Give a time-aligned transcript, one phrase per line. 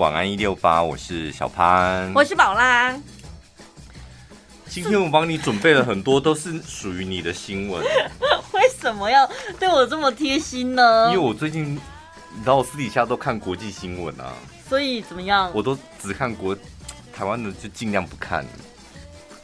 [0.00, 2.98] 晚安一六八，我是小潘，我是宝拉。
[4.66, 7.84] 今天我帮你准备了很多都是属于你的新闻。
[8.54, 11.08] 为什么要对我这么贴心呢？
[11.08, 14.32] 因为我最近，你知道我私底下都看国际新闻啊。
[14.66, 15.50] 所以怎么样？
[15.52, 16.56] 我都只看国
[17.12, 18.42] 台湾的，就尽量不看。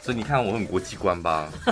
[0.01, 1.49] 所以你看我很国际观吧？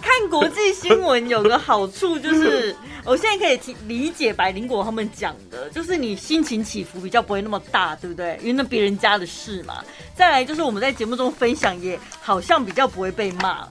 [0.00, 8.38] 看国际新闻有个好处就是，我现在可以理解白灵果他们讲的，就是你心情起伏比较不会那么大，对不对？
[8.40, 9.82] 因为那别人家的事嘛。
[10.14, 13.68] 再来就是我们在节目中分享，也好像比较不会被骂。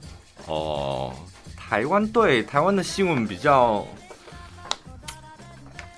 [0.48, 1.16] 哦，
[1.56, 3.86] 台湾对台湾的新闻比较，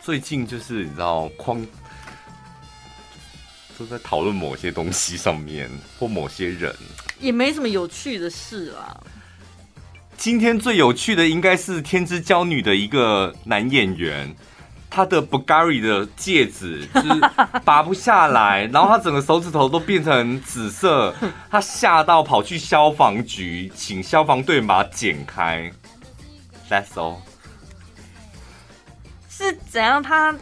[0.02, 1.66] 最近就是你知道框。
[3.76, 6.74] 都在讨论某些东西上面，或某些人，
[7.20, 8.96] 也没什么有趣的事啊。
[10.24, 14.34] 今天最有趣的应该是《天之娇女》的一个男演员，
[14.90, 17.10] 他的 Bulgari 的戒指就是
[17.66, 21.14] 拔不下来，然后他整个手指头都变成紫色，
[21.52, 25.70] 他吓到跑去消防局，请消防队把它剪开。
[26.70, 27.18] That's all。
[29.30, 30.02] 是怎样？
[30.02, 30.34] 他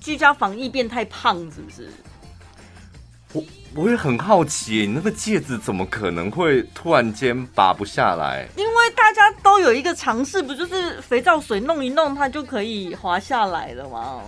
[0.00, 1.90] 居家防疫变太胖，是不是？
[3.34, 3.44] 我
[3.74, 8.46] 我也很好奇，你那个戒指怎么可能会突然间拔不下来？
[8.54, 14.22] 因为大家都有一个尝试，不就是肥皂水弄一弄，它就可以滑下来了吗？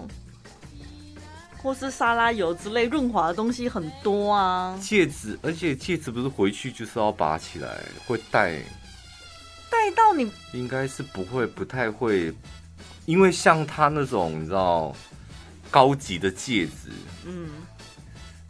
[1.58, 4.78] 或是沙拉油之类润滑的东西很多啊。
[4.80, 8.58] 戒指，而且戒指不是回去就是要拔起来，会戴
[9.70, 12.32] 戴到你应该是不会，不太会，
[13.04, 14.94] 因为像他那种你知道
[15.70, 16.90] 高级的戒指，
[17.26, 17.50] 嗯。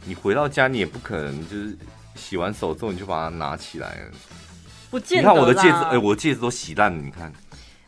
[0.05, 1.77] 你回到家，你也不可能就是
[2.15, 4.11] 洗完手之后你就把它拿起来了。
[4.89, 5.29] 不见得。
[5.29, 7.01] 你看我的戒指，哎、欸，我的戒指都洗烂了。
[7.01, 7.33] 你看，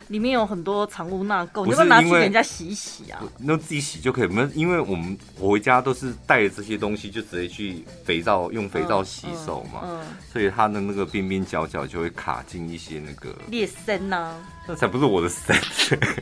[0.08, 3.22] 里面有很多藏污纳垢，你要不要拿去给人家洗一洗啊？
[3.38, 4.26] 那自己洗就可以。
[4.26, 9.80] 没有，因为我们我回家都是带着这些东西，就直接去肥皂用肥皂洗手嘛。
[9.84, 10.00] 嗯。
[10.00, 14.34] 嗯嗯，所以它的那个边边角角就会卡进一些那个裂森呐。
[14.66, 15.56] 那才不是我的身，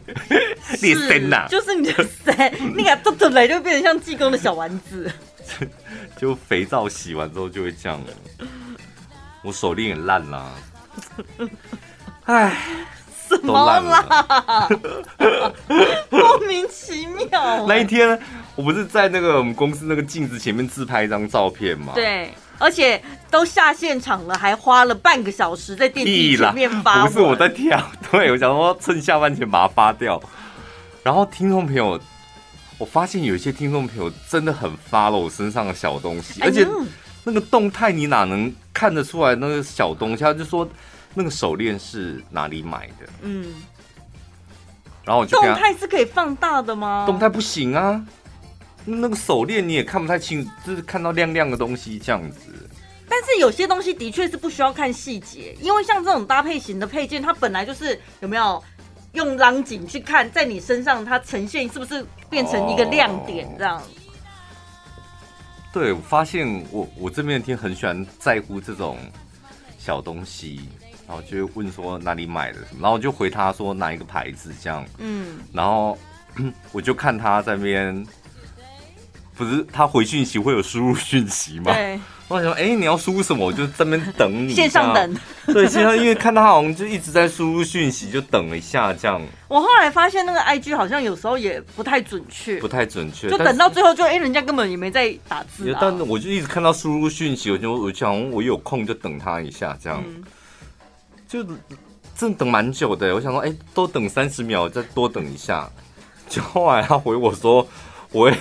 [0.82, 2.52] 裂森呐，就是你的身。
[2.76, 5.10] 你给它做出来就变成像济公的小丸子。
[6.16, 8.06] 就肥皂洗完之后就会这样了，
[9.42, 10.50] 我手链也烂啦，
[12.24, 12.56] 哎，
[13.28, 14.68] 什么啦？
[16.08, 17.66] 莫名其妙。
[17.66, 18.18] 那一天
[18.54, 21.92] 我不是在那个我们公司那个镜子前面自拍一张照片吗？
[21.94, 27.06] 对，而且都下现场了，还花了半个小时在电梯前面发。
[27.06, 27.78] 不是我在跳，
[28.10, 30.18] 对，我想说趁下班前把它发掉。
[31.02, 32.00] 然后听众朋友。
[32.78, 36.66] 我发现有一些听众朋友真的很 follow 我身上的小东西，而且
[37.24, 40.22] 那个动态你哪能看得出来那个小东西？
[40.22, 40.68] 他就说
[41.14, 43.06] 那个手链是哪里买的？
[43.22, 43.54] 嗯，
[45.04, 47.04] 然后我就动态是可以放大的吗？
[47.06, 48.04] 动态不行啊，
[48.84, 52.68] 那个手链你也看不太清，就是看到亮亮的东西这样子。
[53.08, 58.62] 但是有些东西的确是不需要看细节，因为像这种搭配型的配件，它本来就是有没有？
[59.16, 63.48] 用拉景去看，在你身上它呈现是不是变成一个亮点？
[63.58, 63.82] 这样。
[65.72, 68.98] 对，我发现我我这边天很喜欢在乎这种
[69.78, 70.68] 小东西，
[71.08, 74.86] 然后就会问说哪里买的什么，然后我就回他说哪一个牌子这样。
[74.98, 75.38] 嗯。
[75.52, 75.98] 然后
[76.72, 78.06] 我就看他在那边，
[79.36, 81.72] 不是他回讯息会有输入讯息吗？
[81.72, 82.00] 对。
[82.28, 83.46] 我想说，哎、欸，你要输入什么？
[83.46, 84.52] 我就在那边等你。
[84.52, 85.16] 线上等。
[85.46, 89.22] 对，线上，因为看他好像就一直在输入讯息，就等了一下这样。
[89.46, 95.78] 我后来发现那个 IG 好像有时候也不太准确，不太准确，就等到最后就哎、欸，人家根本也没在打字、啊。
[95.80, 100.24] 但我就一直看到输入讯息，我就我想我有空就等他一下这样，嗯、
[101.28, 101.46] 就
[102.16, 103.14] 真等蛮久的。
[103.14, 105.70] 我想说，哎、欸，多等三十秒，再多等一下。
[106.28, 107.64] 就后来他回我说，
[108.10, 108.32] 我。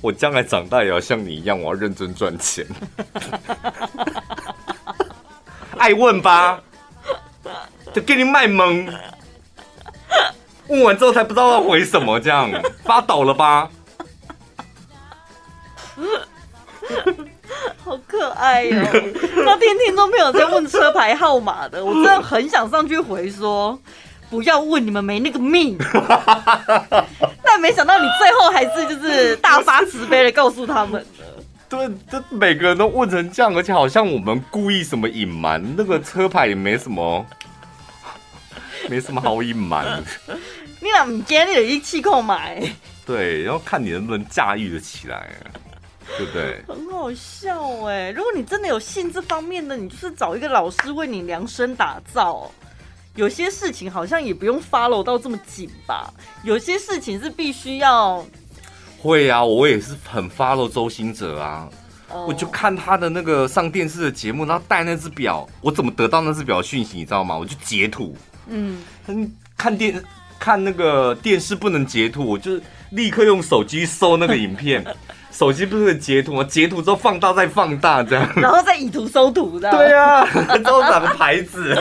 [0.00, 2.66] 我将来长大也要像你一样，我要认真赚钱。
[5.76, 6.60] 爱问吧，
[7.92, 8.88] 就给你卖萌。
[10.68, 12.50] 问完之后才不知道要回什么，这样
[12.84, 13.68] 发抖了吧？
[17.82, 18.84] 好可爱哟、喔！
[19.44, 23.78] 那天听众朋友在问车牌号码的，我真的很想上去回说。
[24.30, 25.76] 不要问，你们没那个命。
[27.42, 31.06] 但没想到你最后还是就是大发慈悲的告诉他们了。
[31.68, 37.26] 对，这每个人都问成这样，而且好像我们故意什么隐瞒，那个车牌也没什么，
[38.88, 40.02] 没什么好隐瞒。
[40.80, 42.62] 你俩唔惊你有一气购买？
[43.04, 45.28] 对，然后看你能不能驾驭得起来，
[46.16, 46.62] 对不对？
[46.66, 48.10] 很好笑哎！
[48.10, 52.50] 如果你真的有信这方面的，你就是找一个老师为你量身打造。
[53.20, 56.10] 有些事情好像也不用 follow 到这么紧吧，
[56.42, 58.24] 有些事情是必须要
[58.98, 61.68] 会啊，我也是很 follow 周星哲啊。
[62.08, 62.30] Oh.
[62.30, 66.96] 我就看他的那个上电视的节目，然后戴那只表，我怎么得到那只表讯息？
[66.96, 67.36] 你知道吗？
[67.36, 68.16] 我就截图。
[68.46, 68.78] 嗯，
[69.54, 70.02] 看电
[70.38, 72.58] 看那个电视不能截图，我就
[72.92, 74.82] 立刻用手机搜那个影片。
[75.40, 76.44] 手机不是截图吗？
[76.44, 79.70] 截图之后放大再放大这样，然后再以图搜图的。
[79.70, 80.22] 对啊，
[80.62, 81.74] 之后哪个牌子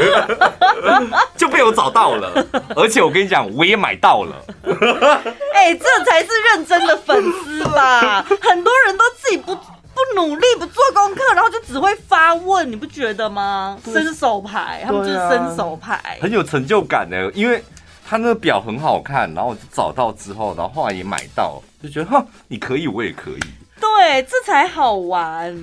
[1.36, 2.32] 就被我找到了，
[2.74, 4.34] 而且我跟你讲，我也买到了。
[5.54, 8.22] 哎、欸，这才是认真的粉丝吧？
[8.42, 9.54] 很多人都自己不。
[9.92, 13.78] 不努力，不做功课，然后就只会发问，你不觉得吗？
[13.84, 17.62] 伸手牌，他们就是伸手牌，啊，很有成就感的，因为
[18.08, 23.40] 他那个表很好看，然后我就找到之后，然后后来也买到，就觉得哈，你可以，我也可以，
[23.80, 25.56] 对，这才好玩。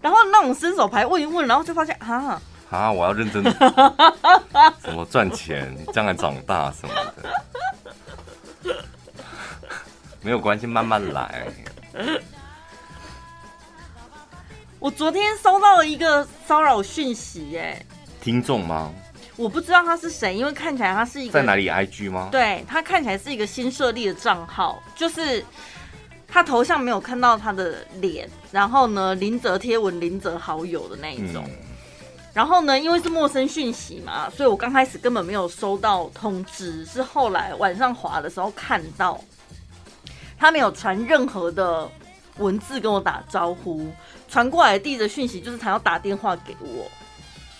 [0.00, 2.40] 然后那种伸手牌问一问，然后就发现啊
[2.70, 3.42] 啊，我要认真，
[4.80, 6.94] 怎么赚钱，将来长大什么
[8.64, 8.76] 的，
[10.20, 11.46] 没有关系，慢慢来。
[14.78, 17.82] 我昨天收到了一个骚扰讯息，哎，
[18.20, 18.92] 听众吗？
[19.36, 22.28] 我不知道他是谁，因为看起来他是一个在哪里 IG 吗？
[22.30, 25.44] 对，他看起来是一个新设立的账号，就是
[26.28, 31.44] 他头像没有看到他的脸，然后呢，林则贴文，林则好友的那一种。
[31.48, 31.56] 嗯、
[32.32, 39.20] 然后呢，因为是陌生讯息嘛，所以我刚开始根本没有收到通知，是后来晚上滑的时候看到，
[40.38, 41.90] 他没有传任何的
[42.38, 43.90] 文字跟我打招呼。
[44.28, 46.90] 传过来的第一则讯息就是他要打电话给我，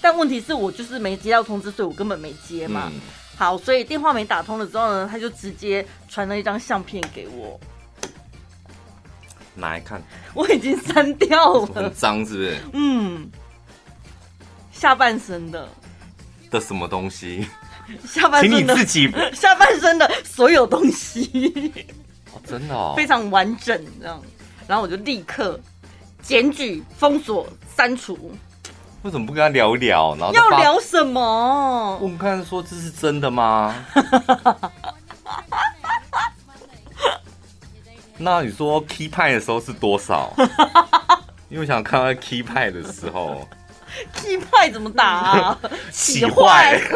[0.04, 2.92] 但问题是我就是没接到通知，所以我根本没接嘛。
[2.92, 3.00] 嗯、
[3.38, 7.58] 好，所以电话没打通了之后呢，他就直接传了一张相片给我，
[9.54, 10.02] 拿来看。
[10.34, 12.58] 我已经删掉了，很脏是不是？
[12.74, 13.30] 嗯，
[14.72, 15.66] 下半身的
[16.50, 17.46] 的什么东西？
[18.06, 21.82] 下半身你自己 下半身的所有东西，
[22.30, 24.20] 哦、真的哦，非常完整这样，
[24.68, 25.58] 然后我就立刻。
[26.22, 27.46] 检举、封锁、
[27.76, 28.32] 删除，
[29.04, 30.16] 为什么不跟他聊聊？
[30.18, 31.98] 然后要聊什么？
[32.00, 33.74] 问看说这是真的吗？
[38.16, 40.32] 那你说 key 派的时候是多少？
[41.50, 43.46] 因为我想看到 key 派的时候
[44.14, 45.58] ，key 派怎么打啊？
[45.92, 46.80] 起坏。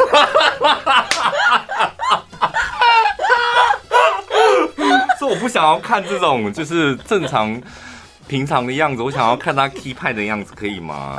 [5.19, 7.61] 所以我不想要看这种，就是正常。
[8.27, 11.17] 平常的样子，我想要看他 key 派的样子，可以吗？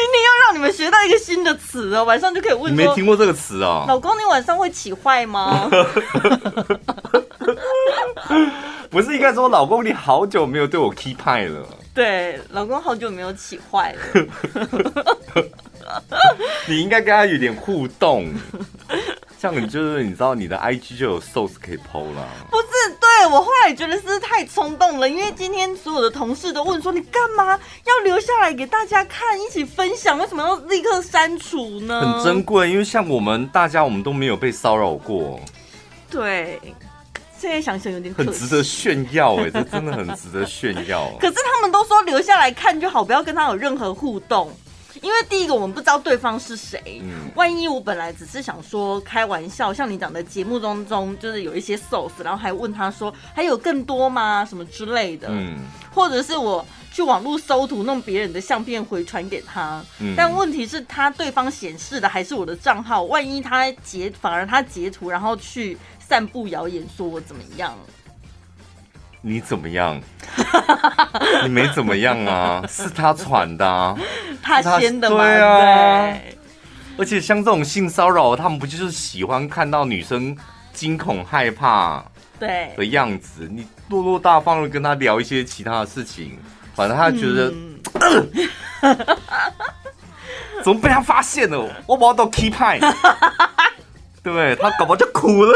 [0.00, 2.72] 今天要让你们学到一个新的词哦，晚上就可以问。
[2.72, 3.84] 你没听过这个词哦？
[3.88, 5.68] 老公，你晚上会起坏吗？
[8.88, 11.66] 不是应该说，老公，你好久没有对我 key 派了。
[11.92, 13.98] 对，老公好久没有起坏了。
[16.66, 18.32] 你应该跟他有点互动。
[19.40, 22.66] 像你就是你知道你的 IG 就有 Source 可以 PO 了，不是？
[23.00, 32.00] 对，我后来觉得是太冲动了，因为今天所有的同事都问说，你干嘛要留下来给大家看，一起分享，为什么要立刻删除呢？
[32.00, 35.40] 很珍贵，因为像我们大家我们都没有被骚扰过。
[36.10, 36.60] 对，
[37.38, 41.08] 现在想想有点很值得炫耀哎，这真的很值得炫耀。
[41.20, 44.50] 可是他们都说留下来看就好，不要跟他有任何互动。
[45.02, 54.44] 因为第一个我们不知道对方是谁，嗯，万一我本来只是想说开玩笑，像你讲的节目当中就是有一些 source，然后还问他说还有更多吗？
[54.44, 55.56] 什么之类的，嗯，
[55.92, 67.76] 或者是我去网络搜图弄别人的相片回传给他，嗯，但问题是他对方显示的还是我的账号，万一他截反而他截图然后去散布谣言说我怎么样。
[69.20, 70.00] 你怎么样？
[71.42, 73.96] 你没怎么样啊，是他喘的啊，
[74.42, 75.58] 他先的嘛，对啊。
[75.60, 76.38] 对，
[76.98, 80.36] 而且像这种性骚扰，他们不就是喜欢看到女生
[80.72, 82.04] 惊恐害怕
[82.38, 83.48] 对的样子？
[83.50, 86.38] 你落落大方的跟他聊一些其他的事情，
[86.74, 87.80] 反正他觉得，嗯
[88.80, 88.96] 呃、
[90.62, 91.68] 怎么被他发现了？
[91.86, 92.78] 我把都 keep 派，
[94.22, 95.54] 对，他搞不好就哭了。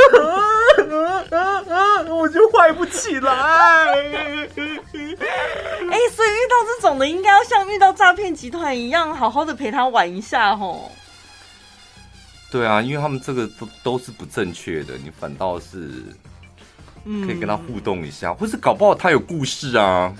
[2.08, 3.32] 我就坏不起来。
[3.32, 4.48] 哎、欸，
[6.10, 10.90] 所以遇到这种的，应该要像遇到诈骗集团一样，好好的陪他玩一下吼。
[12.50, 15.90] 对啊，因为他们这个都都是不正确的，你反倒是
[17.04, 20.14] 可以跟他互动一下，嗯、或是搞不好他有故事啊。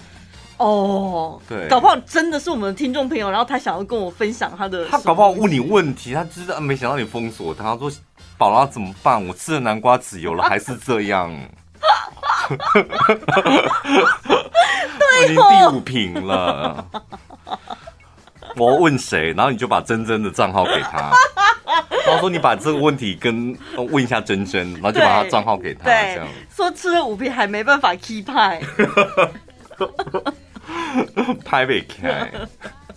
[0.56, 7.92] 哦，对，搞不好真的是我们的听众朋友，然后他想要跟我分享他的，他搞不好问你问题，他知道没想到你封锁他，他说。
[8.42, 9.24] 宝拉怎么办？
[9.24, 11.32] 我吃了南瓜籽油了， 还是这样。
[14.98, 16.84] 我已经第五瓶了。
[18.56, 21.12] 我问谁，然后你就把珍珍的账号给他。
[22.04, 28.60] 然后说你把这个问题跟问一下珍珍，然后就把他账号给他，这样说吃了五瓶还没办法 keep 派，
[31.44, 32.28] 拍被开。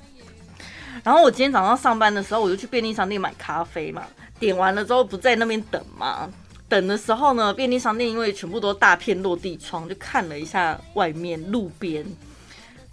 [1.06, 4.02] 然后我今天早上上班的时候，我就去便利商店买咖啡嘛，
[4.40, 6.32] 点完了之后不在那边等嘛。
[6.68, 12.04] 等的时候呢，便利商店因为全部都大片落地窗，就看了一下外面路边，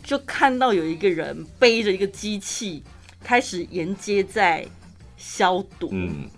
[0.04, 2.82] 就看到有一个人背着一个机器，
[3.24, 4.66] 开始沿街在
[5.16, 5.88] 消毒。
[5.90, 6.28] 嗯，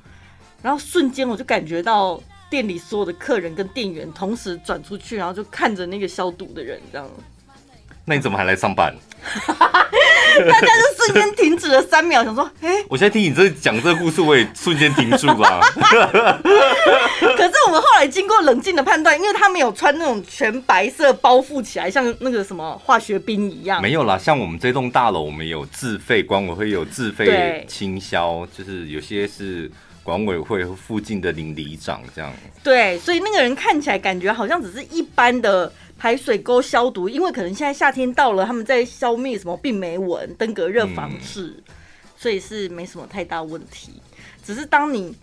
[0.63, 7.11] 然后瞬间我就感觉到店里所有的客人跟店员同时转出去，然后就看着那个消毒的人，这样。
[8.05, 8.95] 那你怎么还来上班？
[10.37, 15.61] 大家就瞬间停止了三秒，想说：“哎、欸，我现在听你这讲这个故事，我也瞬间停住了。
[17.37, 23.81] ”可是我们后来经过冷静的判断，因为他没有穿那种全白色包覆起来，像那个什么化学兵一样。
[23.81, 29.71] 没有啦，像我们这栋大楼，我们有自费管委会有自费清消，就是有些是
[30.05, 32.33] 管委会附近的邻里长这样。
[32.63, 35.73] 对，所以那个人看起来感觉好像只是一般的。
[35.97, 41.75] 排水沟消毒，因为可能现在夏天到了，他们在消灭什么病媒蚊、登革热防治，嗯，
[42.19, 43.93] 所以是没什么太大问题。
[44.45, 45.15] 只是当你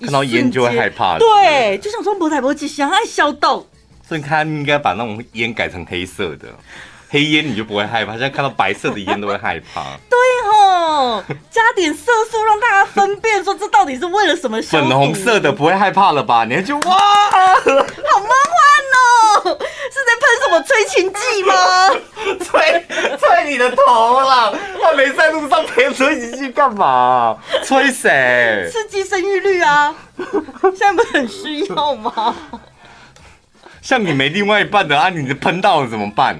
[0.00, 3.66] 看到烟就会害怕，对，就想说不台不气，想爱消毒，
[4.06, 6.48] 所以他应该把那种烟改成黑色的。
[7.10, 9.82] 黑烟你就不会害怕，现在看到白色的烟都会害怕。
[10.08, 10.18] 对
[10.52, 14.62] 哦，加点色素让大家分辨，说这到底是为了什么？
[14.62, 16.44] 粉红色的不会害怕了吧？
[16.44, 18.62] 你还就哇，好梦幻
[18.94, 19.58] 哦！
[19.90, 21.88] 是在喷什么催情剂吗？
[22.44, 22.86] 催
[23.18, 24.52] 催你的头啦！
[24.80, 27.36] 他没在路上喷催情剂干嘛？
[27.64, 28.70] 催谁？
[28.70, 29.92] 刺激生育率啊！
[30.62, 32.36] 现在不是很需要吗？
[33.82, 36.38] 像你没另外一半的啊，你的喷到了怎么办？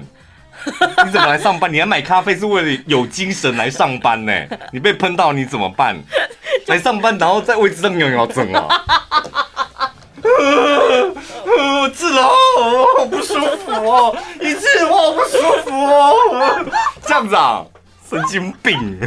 [1.05, 1.71] 你怎么来上班？
[1.71, 4.33] 你还买咖啡是为了有精神来上班呢？
[4.71, 5.95] 你被喷到你怎么办？
[6.67, 8.67] 来上班然后在位置上摇摇整啊！
[11.93, 12.23] 治了，
[12.97, 13.33] 好不舒
[13.65, 14.15] 服哦！
[14.39, 16.65] 一治我好不舒服哦！
[17.05, 17.65] 这样子啊，
[18.09, 18.99] 神经病！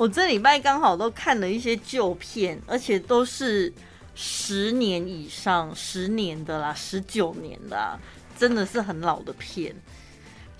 [0.00, 3.70] 我这礼拜刚好都看了一些旧片，而且都是
[4.14, 8.00] 十年以上、十年的啦、十九年的啦，
[8.34, 9.76] 真的是很老的片。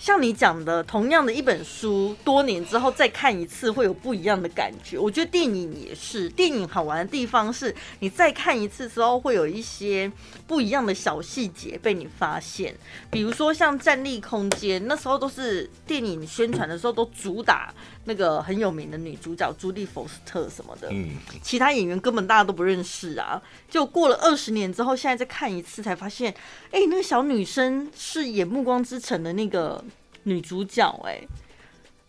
[0.00, 4.99] 像你讲的，同样的一本书，多年之后再看一次，会有不一样的感觉。
[4.99, 10.11] 我觉得电影也是，电影好玩的地方是你再看一次之后，会有一些
[10.47, 12.75] 不一样的小细节被你发现。
[13.11, 17.73] 比如说像《站立空间》，那时候都是电影宣传的时候都主打
[18.04, 21.11] 那个很有名的女主角朱莉·福斯特什么的，嗯，
[21.42, 23.40] 其他演员根本大家都不认识啊。
[23.69, 26.35] 就过了二十年之后，现在再看一次，才发现，
[26.71, 29.85] 哎，那个小女生是演《暮光之城》的那个。
[30.31, 31.29] 女主角哎、欸，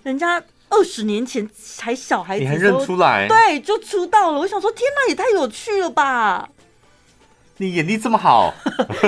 [0.04, 3.28] 人家二十年前才小孩子，你还认出来？
[3.28, 4.38] 对，就出道了。
[4.38, 6.48] 我想说，天哪，也太有趣了吧！
[7.58, 8.54] 你眼力这么好，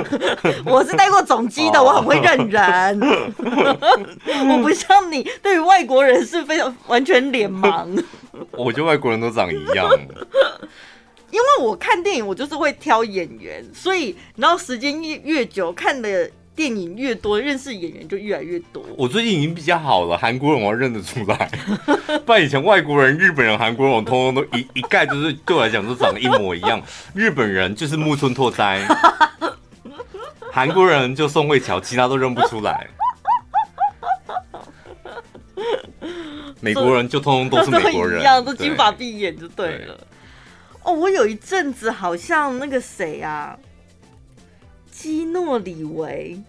[0.65, 2.99] 我是带过总机的，我很会认人。
[4.49, 8.03] 我不像你，对于外国人是非常完全脸盲。
[8.51, 9.87] 我觉得外国人都长一样。
[11.29, 16.29] 因为我看电影，我就是会挑演员，所以然后时间越越久看的。
[16.55, 18.85] 电影越多，认识演员就越来越多。
[18.95, 21.49] 我最近已经比较好了，韩国人我认得出来，
[22.25, 26.81] 不然以前外国人、日本人、韩国人我通通都一 一概就是对我来讲都长得一模一样。
[27.15, 28.85] 日本人就是木村拓哉，
[30.51, 32.87] 韩国人就宋慧乔，其他都认不出来。
[36.59, 39.99] 美国人就通通都是美国人，一样都金发碧眼就对了。
[40.83, 43.57] 哦，我有一阵子好像那个谁啊。
[44.93, 46.39] 基诺里维，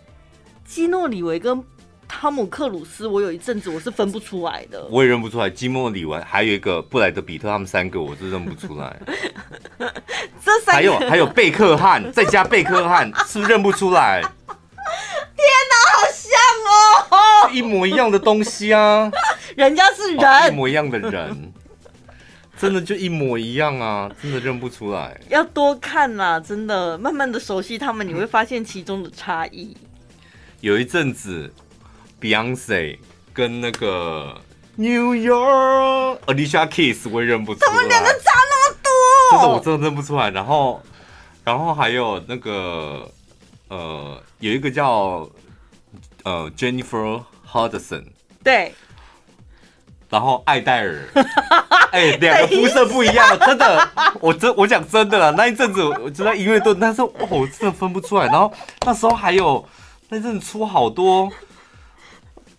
[0.66, 1.64] 基诺里维跟
[2.06, 4.86] 汤姆克鲁斯，我有一阵子我是分不出来的。
[4.90, 8.94] 我也认不出来，基诺里维还有一个布莱德比特，他们三个我是认不出来。
[10.44, 14.20] 这三个还有还有贝克汉，再加贝克汉，是 不是认不出来？
[14.20, 16.30] 天哪，好像
[17.18, 19.10] 哦，一模一样的东西啊！
[19.56, 21.52] 人家是人，哦，一模一样的人。
[22.64, 24.10] 真的就一模一样啊！
[24.22, 25.20] 真的认不出来。
[25.28, 29.76] 要多看啦，真的，慢慢的熟悉他们，你会发现其中的差异。
[30.60, 31.52] 有一阵子
[32.18, 32.96] ，Beyonce
[33.34, 34.40] 跟那个
[34.76, 37.66] New York Alicia Keys 我也认不出来。
[37.66, 38.90] 他们两个差那么多，
[39.30, 40.30] 真的我真的认不出来。
[40.30, 40.82] 然后，
[41.44, 43.06] 然后还有那个
[43.68, 45.28] 呃，有一个叫
[46.22, 48.06] 呃 Jennifer Hudson，
[48.42, 48.74] 对，
[50.14, 51.02] 然后艾戴尔，
[51.90, 53.90] 哎、欸，两个肤色不一样，真的，
[54.20, 58.26] 我真我讲真的啦，那一阵子我就在音乐队，但是哦，我真的分不出来。
[58.26, 58.52] 然后
[58.86, 59.68] 那时候还有
[60.10, 61.28] 那阵子出好多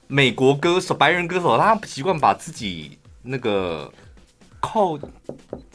[0.08, 3.90] 美国歌手、白人歌手，他习惯把自己那个
[4.60, 5.00] 扣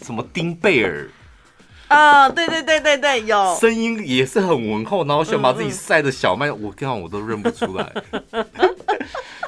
[0.03, 1.09] 什么丁贝尔。
[1.89, 7.91] 啊，对对对对对，有声音也是很浑厚，然后想把自己晒的小麦，嗯嗯我看我都认不出来。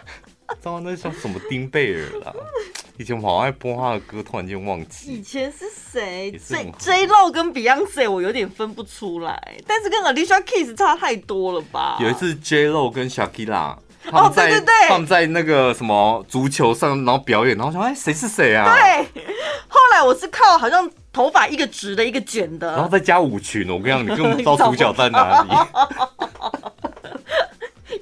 [0.62, 2.32] 知道那叫什么丁贝尔啦？
[2.96, 5.14] 以前我好爱播他的歌，突然间忘记。
[5.14, 11.98] 以前是谁？J J Lo 跟 Beyonce 我有点分不出来，但是跟 Alicia Keys 差太多了吧？
[12.00, 18.72] 有一次 J Lo 跟 Shakira，他们在、哦、对对对他们在那个什么足球上，然后表演，然后想哎谁是谁啊？
[18.72, 19.24] 对，
[19.66, 20.88] 后来我是靠好像。
[21.12, 23.68] 头发一个直的，一个卷的，然后再加舞裙。
[23.68, 25.50] 我跟你讲，你根本不知道主角在哪里。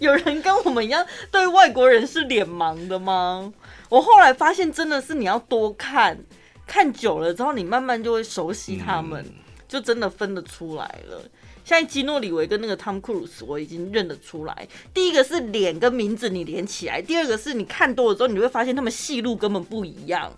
[0.00, 3.52] 有人跟我们一样对外国人是脸盲的吗？
[3.88, 6.18] 我后来发现，真的是你要多看，
[6.66, 9.34] 看久了之后，你慢慢就会熟悉他们，嗯、
[9.68, 11.22] 就真的分得出来了。
[11.64, 14.66] 像基诺里维跟那个汤姆克鲁斯，我已经认得出来。
[14.94, 20.32] 第一个是脸跟名字你连起来，第二个是你看多了之后，你会发现他们戏路根本不一样。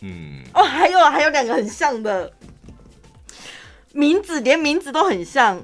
[0.00, 2.32] 嗯哦，还有还有两个很像的
[3.92, 5.58] 名字，连名字都很像。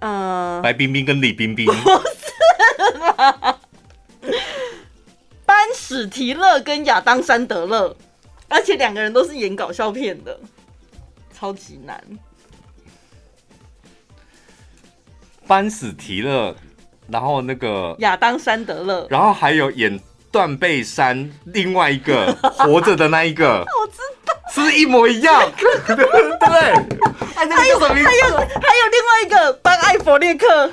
[0.00, 2.02] 嗯、呃，白冰冰跟李冰冰，不是啦。
[5.44, 7.96] 班史提勒跟亚当山德勒，
[8.48, 10.38] 而且两个人都是演搞笑片的，
[11.32, 12.02] 超级难。
[15.46, 16.54] 班史提勒，
[17.08, 20.00] 然后那个亚当山德勒，然后还有演。
[20.32, 25.42] 断背山，另外一个活着的那一个， 我知道，是不是一模一样？
[25.58, 26.08] 对不对？
[27.36, 30.70] 还有还有还有另外一个班艾佛列克，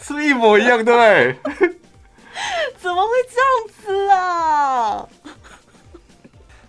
[0.00, 0.84] 是 不是一模一样？
[0.84, 1.36] 对，
[2.78, 3.50] 怎么会这样
[3.84, 5.06] 子啊？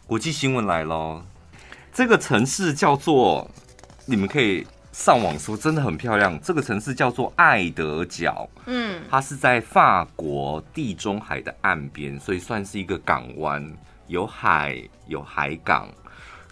[0.07, 1.23] 国际新闻来喽，
[1.93, 3.49] 这个城市叫做，
[4.05, 4.65] 你们可以。
[4.91, 13.65] 上网搜真的很漂亮，这个城市叫做爱德角，嗯，它是在法国地中海的岸边，所以算是一个港湾，
[14.07, 15.87] 有海有海港，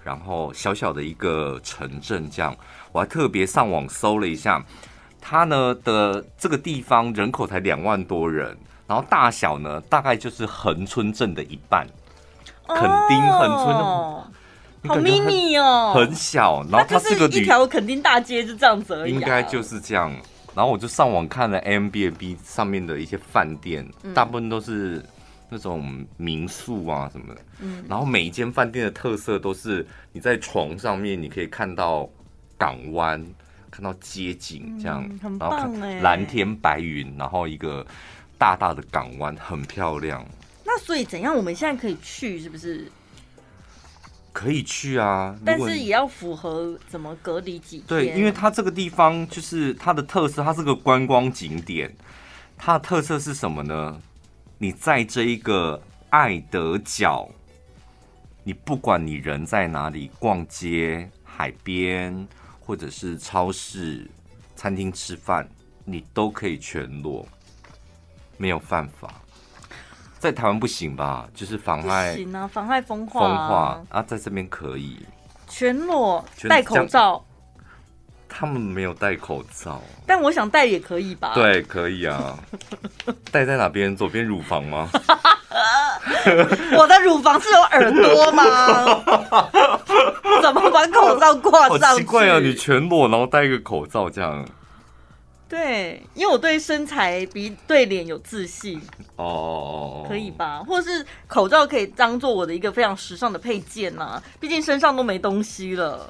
[0.02, 2.30] 然后小小的一个城镇。
[2.32, 2.56] 这样，
[2.94, 4.64] 我还特别上网搜了一下，
[5.30, 8.56] 它呢的这个地方人口才两万多人，
[8.88, 11.86] 然后大小呢大概就是恒村镇的一半，
[12.66, 13.76] 垦丁恒村。
[13.76, 14.24] 哦
[14.88, 19.12] 好 mini 哦，很小，然后它是个一条垦丁大街，就这样子而已。
[19.12, 20.10] 应该就是这样。
[20.56, 25.04] 然后我就上网看了 Airbnb 上面的一些饭店，大部分都是
[25.50, 27.42] 那种民宿啊什么的。
[27.60, 27.84] 嗯。
[27.90, 32.08] 然后每一间饭店的特色都是你在床上面你可以看到
[32.58, 33.22] 港湾，
[33.78, 36.00] 看到街景这样，很棒哎。
[36.00, 37.86] 蓝天白云，然后一个
[38.36, 40.26] 大大的港湾，很漂亮。
[40.66, 41.36] 那所以怎样？
[41.36, 42.92] 我们现在可以去，是不是？
[44.34, 47.88] 可以去啊，但是也要符合怎么隔离几天？
[47.88, 51.96] 对，因为它这个地方就是它的特色，它是个观光景点。
[52.58, 54.02] 它的特色是什么呢？
[54.58, 57.30] 你在这一个爱德角，
[58.44, 62.28] 你不管你人在哪里，逛街、海边，
[62.68, 64.06] 或者是超市、
[64.54, 65.48] 餐厅吃饭，
[65.86, 67.26] 你都可以全裸，
[68.36, 69.10] 没有犯法。
[70.20, 71.30] 在台湾不行吧？
[71.34, 73.22] 就是妨碍，行啊，妨碍风化。
[73.22, 75.00] 风化啊，在这边可以
[75.48, 77.24] 全裸，戴口罩。
[78.28, 81.34] 他们没有戴口罩，但我想戴也可以吧？
[81.34, 82.38] 对，可以啊。
[83.32, 83.96] 戴在哪边？
[83.96, 84.90] 左边乳房吗？
[86.78, 88.46] 我的乳房是有耳朵吗？
[90.42, 91.86] 怎么把口罩挂上去？
[91.86, 92.40] 好奇怪啊！
[92.40, 94.48] 你全裸，然后戴一个口罩，这样。
[95.50, 98.82] 对，因为我对身材比对脸有自信
[99.16, 100.08] 哦，oh.
[100.08, 100.60] 可以吧？
[100.60, 106.06] 或者是口罩可以当做我的一个非常时尚的配件呐、啊，毕竟身上都没东西了。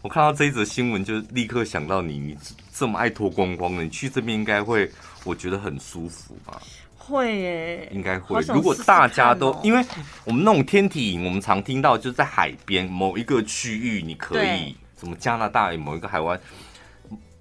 [0.00, 2.36] 我看到这一则新闻，就立刻想到你，你
[2.72, 4.88] 这么爱脱光光的，你去这边应该会，
[5.24, 6.60] 我觉得很舒服吧？
[7.06, 8.40] 会耶，应该会。
[8.48, 9.84] 如果大家都，因为
[10.24, 16.40] 我们那种天体营，我们常听到就是在海边某一个区域，你可以什么加拿大某一个海湾。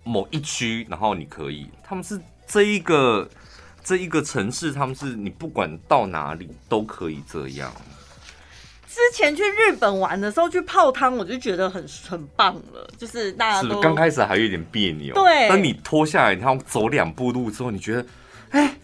[0.05, 3.25] 某一区，然后你可以，他们是这一个
[3.81, 7.71] 这一个城市，他们是你不管到哪里都可以这样。
[8.85, 18.05] 之前去日本玩的时候去泡汤，我就觉得很很棒了，就是大家都刚开始还有点别扭，对，但你脱下来，然后走两步路之后，你觉得，
[18.49, 18.75] 哎。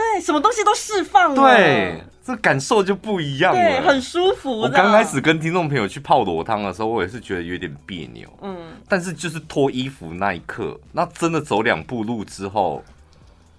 [0.00, 4.60] 对，什么东西都释放了，对，这感受就不一样了，对，很舒服。
[4.60, 8.56] 我刚开始跟听众朋友去泡裸汤的时候，我也是觉得有点别扭，嗯，
[8.88, 12.82] 但是就是脱衣服那一刻，那真的走两步路之后，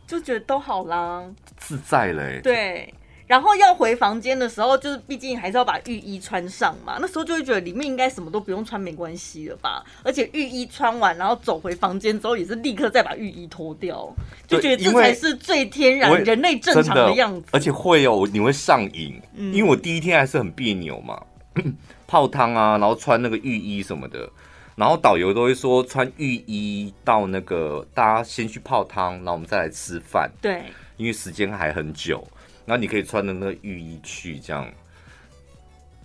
[0.07, 1.23] 就觉得都好啦，
[1.57, 2.41] 自在嘞、欸。
[2.41, 2.93] 对。
[3.31, 6.97] 然后要回房间的时候，就是毕竟还是要把浴衣穿上嘛。
[6.99, 9.81] 那时候就会觉得里面应该什么都不用穿，没关系了吧？
[10.03, 14.13] 而且浴衣穿完，然后走回房间之后，也是立刻再把浴衣脱掉，
[14.49, 17.47] 就觉得这才是最天然、人类正常的样子。
[17.53, 21.17] 而且会哦，你会上瘾，嗯、因为我第一天还是很别扭嘛，
[22.05, 24.29] 泡汤啊，然后穿那个浴衣什么的，
[24.75, 30.29] 然后导游都会说穿浴衣到那个大家先去泡汤，然后我们再来吃饭。
[30.41, 30.63] 对，
[30.97, 32.27] 因为时间还很久。
[32.65, 34.71] 然后你可以穿着那个浴衣去，这样。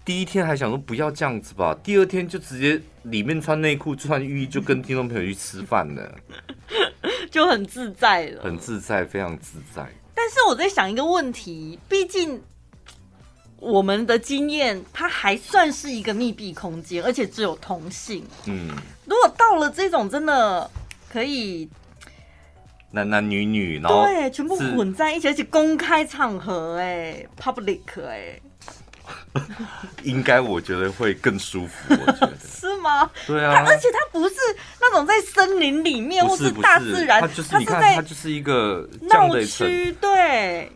[0.04, 6.14] 第一天还想说不要这样子吧，第二天就直接里面穿内裤穿浴衣，就跟听众朋友去吃饭了，
[7.30, 9.84] 就很自在了，很自在，非常自在。
[10.14, 12.40] 但是我在想一个问题，毕竟
[13.58, 18.24] 我们的经验，它还算是一个密闭空间，而且只有同性。
[18.46, 18.70] 嗯，
[19.06, 20.70] 如果到了这种真的
[21.12, 21.68] 可以。
[22.96, 28.40] 男男女女，然后对，全部混在一起，而且公开场合，哎，public，哎，
[30.02, 32.32] 应该我觉得会更舒服， 我觉得。
[32.48, 33.10] 是吗？
[33.26, 34.34] 对啊，而且它不是
[34.80, 40.72] 那种在森林里面或是大自然，它就是你看，它就是一个闹区，对，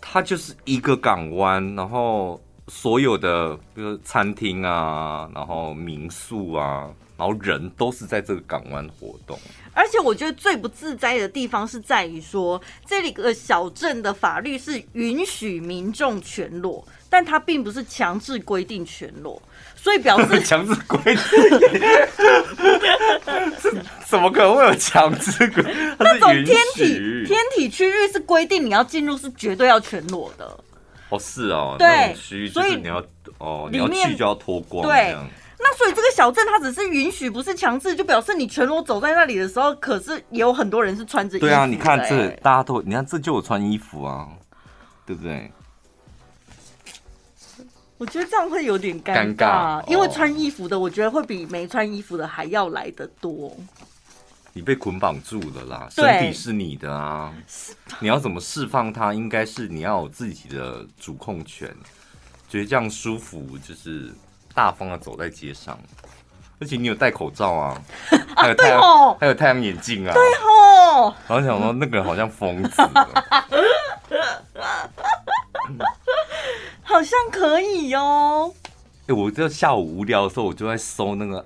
[0.00, 6.90] 它就是一个港湾，然后所有的比如餐厅啊，然后民宿啊。
[7.14, 9.38] 然后人都是在这个港湾活动，
[9.74, 19.40] 而且我觉得最不自在的地方是在于说，这里个小镇的法律是允许民众全裸，但它并不是强制规定全裸，
[19.74, 21.14] 所以表示强制规定，
[24.06, 25.96] 怎么可能会有强制规定？
[25.98, 30.58] 那种天体天体区域是规定你要进入是绝对要全裸的。
[31.08, 32.14] 哦，是哦，对，
[32.48, 33.02] 所以你要
[33.38, 35.16] 哦，你要去就要脱光，对。
[35.64, 41.46] 那所以这个小镇它只是允许，不是强制，就表示你全裸走在那里的时候，可是也有很多人是穿着衣服。
[41.46, 44.28] 对啊，你看这大家都，你看这就有穿衣服啊，
[45.06, 45.52] 对不对？
[47.96, 53.56] 我觉得这样会有点尴尬，尴尬，因为穿衣服的，我觉得会比没穿衣服的还要来得多。
[54.52, 57.32] 你被捆绑住了啦，身体是你的啊，
[58.00, 61.72] 你要怎么释放它，应该是你要有自己的主控权，
[62.48, 64.12] 觉得这样舒服就是。
[64.54, 65.78] 大方的走在街上，
[66.58, 67.80] 而且你有戴口罩啊，
[68.36, 71.14] 还有太阳，哦、还有太阳眼镜啊，对哦。
[71.28, 72.82] 然后想说那个人好像疯子，
[76.82, 78.52] 好像可以哦。
[79.02, 81.44] 哎、欸，我这下午无聊的时候，我就在搜那个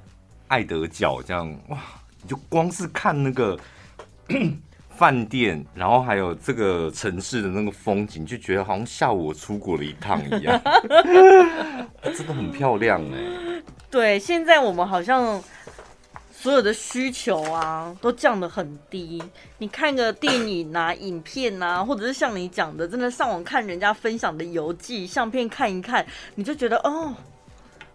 [0.48, 1.78] 爱德角，这样哇，
[2.22, 3.58] 你就光是看那个。
[4.96, 10.60] 饭店，然后还有这个城市的那个风景，就觉得好像下午我出国了一趟一样，
[12.02, 13.62] 真的很漂亮哎。
[13.90, 15.42] 对，现在我们好像
[16.32, 19.22] 所有的需求啊都降得很低。
[19.58, 26.04] 你看个电影啊、影片啊，或者是像你讲的，真的上网看人家分享的游记、相片看一看，
[26.34, 27.14] 你就觉得哦，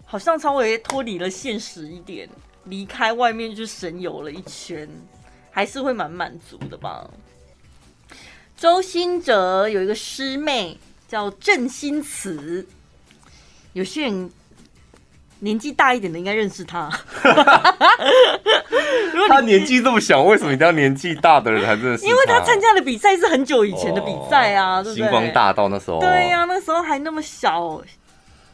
[0.06, 2.30] 好像稍微脱离了现实一点，
[2.66, 4.88] 离开外面去神游了一圈。
[5.52, 7.10] 还是会蛮满足的吧。
[8.58, 12.68] 周兴哲有一个师妹叫郑欣慈，
[13.74, 14.32] 有些人
[15.40, 16.90] 年纪大一点的应该认识他。
[19.14, 22.10] 如果他年纪这么小，为什么一定要年纪大的人才认识他？
[22.10, 25.04] 因为他参加的比赛是很久以前的比赛啊，哦、对不对？
[25.04, 27.82] 星光大道那时候，对呀、啊，那时候还那么小，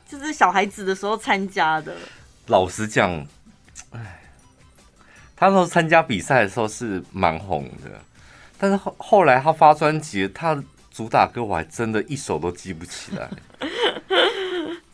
[0.08, 1.94] 就是小孩子的时候参加的。
[2.48, 3.28] 老实讲，
[3.92, 4.22] 哎。
[5.40, 7.92] 他说参加比赛的时候是蛮红的，
[8.58, 13.30] 但是后后来他发专辑，他主打歌我还真的一首都记不起来。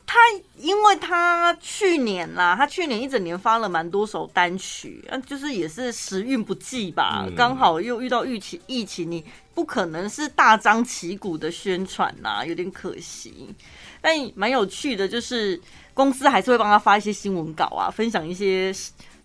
[0.06, 0.20] 他
[0.58, 9.24] 因为他去年啦，他去年一整年发了蛮多首单曲，就是也是时运不济吧，刚、嗯、好又遇到疫情，疫情你
[9.56, 13.56] 不可能是大张旗鼓的宣传呐，有点可惜。
[14.02, 15.60] 但蛮有趣的，就是
[15.94, 18.74] 公司还是会帮他发一些新闻稿啊，分享一些。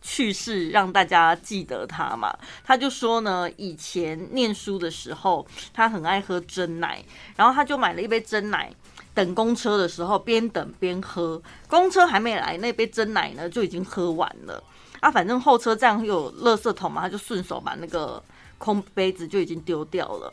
[0.01, 2.33] 去世让大家记得他嘛？
[2.65, 7.03] 他就说呢，以前念书的时候，他很爱喝真奶，
[7.37, 8.73] 然后他就买了一杯真奶，
[9.13, 11.41] 等公车的时候边等边喝。
[11.69, 14.63] 公车还没来，那杯真奶呢就已经喝完了。
[15.01, 18.23] 啊，反正候车站有垃圾桶嘛，他就顺手把那个
[18.57, 20.33] 空杯子就已经丢掉了。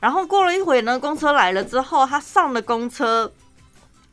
[0.00, 3.30] 然后过了一会呢，公车来了之后，他上了公车，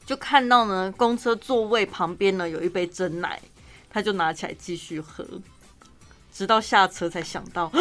[0.06, 3.42] 就看到呢，公车座位旁边呢有一杯真奶。
[3.89, 5.25] 他就拿起来继续喝，
[6.34, 7.71] 直到下车才想到，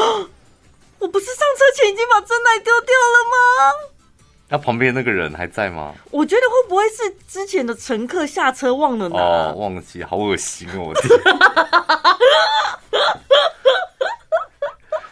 [0.99, 3.37] 我不是上车前已经把真奶丢掉了吗？
[4.51, 5.95] 那旁边那个人还在吗？
[6.11, 9.19] 我觉得会不会是之前的乘客下车忘了拿？
[9.19, 10.95] 哦，忘记，好恶心哦！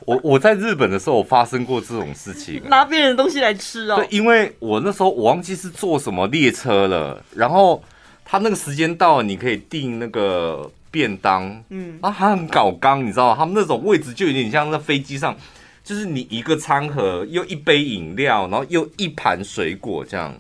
[0.06, 3.96] 我 我我在日本的时候，我发生过这种事情，拿别人的东西来吃哦。
[3.96, 7.84] 对，因为我那时候我忘记是坐什么列车了，然后
[8.24, 13.36] 他那个时间到，你可以订那个便当，嗯，啊，还很搞刚，你知道吗？
[13.36, 15.36] 他们那种位置就有点像在飞机上，
[15.84, 20.32] 就是你一个餐盒，又一杯饮料，然后又一盘水果这样，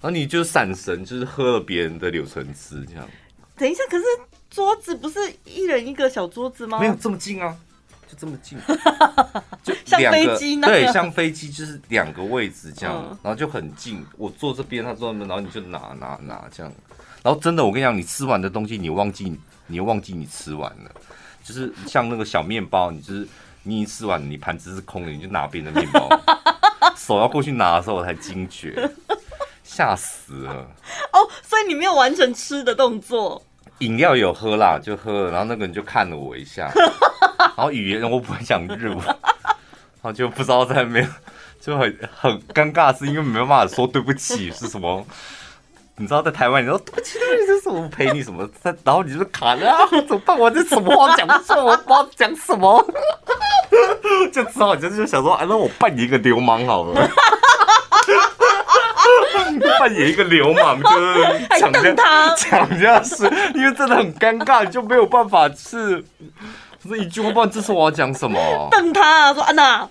[0.00, 3.04] 然后你就闪神，就是喝了别人的柳橙汁这样。
[3.56, 4.04] 等一下，可是
[4.48, 6.78] 桌子不是一人一个小桌子吗？
[6.78, 7.56] 没有这么近啊。
[8.08, 8.58] 就这么近，
[9.64, 10.68] 就像飞机呢？
[10.68, 14.04] 对，像飞机就是两个位置这样，然后就很近。
[14.18, 16.70] 我坐这边，他坐那边，然后你就拿拿拿这样。
[17.22, 19.32] 然后真的，我跟你讲，你吃完的东西，你忘记，
[19.66, 20.90] 你又忘记你吃完了。
[21.44, 23.26] 就是像那个小面包，你就是
[23.62, 26.08] 你一吃完，你盘子是空的，你就拿别人的面包，
[26.96, 28.88] 手要过去拿的时候，我才惊觉，
[29.64, 30.52] 吓死了。
[31.12, 33.44] 哦，所以你没有完成吃的动作。
[33.78, 36.70] 饮料有喝啦，就喝了，然后那个人就看了我一下。
[37.38, 39.16] 然后语言我不会讲日文，然
[40.02, 41.06] 后就不知道在没有
[41.60, 45.04] 就很很尴尬，是因为没有办法说对不起是什么？
[45.96, 48.48] 你知道在台湾，你说对不起，对不起，这是我赔你什么？
[48.82, 50.38] 然后你就卡了啊，怎么办？
[50.38, 52.84] 我这什么话讲不出来，我不知道讲什么，
[54.32, 57.08] 就只好就是想说，哎，那我扮演一个流氓好了，
[59.78, 63.24] 扮演一个流氓就是抢他抢家是
[63.54, 66.02] 因为真的很尴尬，你就没有办法是。
[66.88, 68.68] 这一句话，不知道这次我要讲什么？
[68.70, 69.88] 瞪他、啊，说安娜，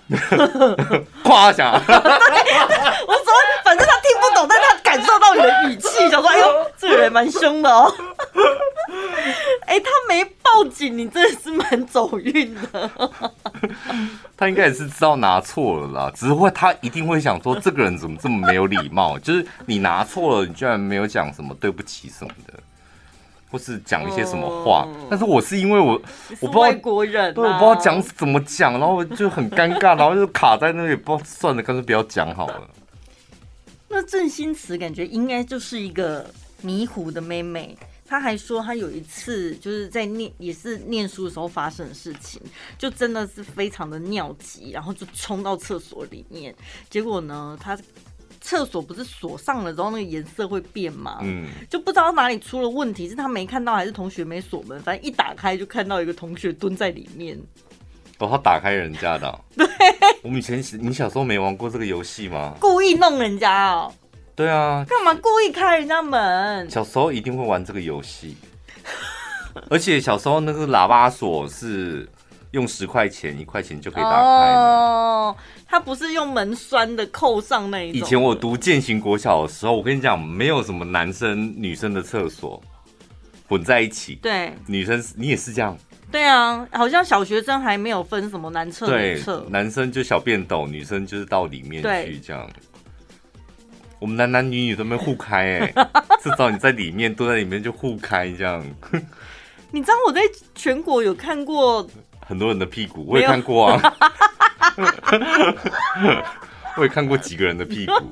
[1.24, 1.72] 夸奖。
[1.86, 3.32] 我说，
[3.64, 6.46] 反正他听不懂，但他感受到你的语气，想说，哎呦，
[6.78, 7.92] 这个人蛮凶的哦。
[9.66, 12.90] 哎、欸，他没报警，你真的是蛮走运的。
[14.36, 19.18] 他应该也是知道拿错了啦，只是会他一定会想说，这个人怎么这么没有礼貌？
[19.18, 22.54] 就是你拿错了，你居然没有讲什么对不起什么的。
[23.52, 25.92] 或是讲一些什么话，嗯、但是我是因为我
[26.40, 32.70] 我不知道外国人、啊，对，我不知道讲怎么讲，然后就很尴尬， 然后就卡在那里，不知道算了，干脆不要讲好了。
[33.88, 36.28] 那郑欣慈感觉应该就是一个
[36.62, 42.40] 迷糊的妹妹，她还说她有一次就是在念也是念书的时候发生的事情，
[42.78, 46.54] 就真的是非常的尿急，然后就冲到厕所里面，
[46.88, 47.78] 结果呢，她。
[48.42, 51.20] 厕所不是锁上了之后那个颜色会变吗？
[51.22, 54.78] 嗯，就不知道哪里出了问题，是他没看到还是同学没锁门？
[54.80, 57.38] 反正一打开就看到一个同学蹲在里面。
[58.18, 59.44] 哦，他打开人家的喔。
[59.56, 59.66] 对，
[60.22, 62.54] 我们以前你小时候没玩过这个游戏吗？
[62.60, 63.92] 故意弄人家哦。
[64.34, 64.84] 对啊。
[64.88, 66.68] 干嘛故意开人家门？
[66.68, 68.36] 小时候一定会玩这个游戏，
[69.70, 72.08] 而且小时候那个喇叭锁是。
[72.52, 75.34] 用十块钱，一块钱就可以打开哦，
[75.66, 78.00] 它不是用门栓的扣上那一种。
[78.00, 82.62] 以前我读建行国小的时候，我跟你讲，没有什么男生女生的厕所
[83.48, 84.16] 混在一起。
[84.16, 85.76] 对，女生你也是这样。
[86.10, 89.46] 对啊，好像小学生还没有分什么男厕女厕。
[89.48, 92.46] 男生就小便斗，女生就是到里面去这样。
[93.98, 95.88] 我们男男女女都没互开哎、欸，
[96.22, 98.62] 至少你在里面都在里面就互开这样。
[99.72, 100.20] 你知道我在
[100.54, 101.88] 全国有看过。
[102.26, 103.94] 很多人的屁股我也看过啊，
[106.76, 107.92] 我也看过几个人的屁股。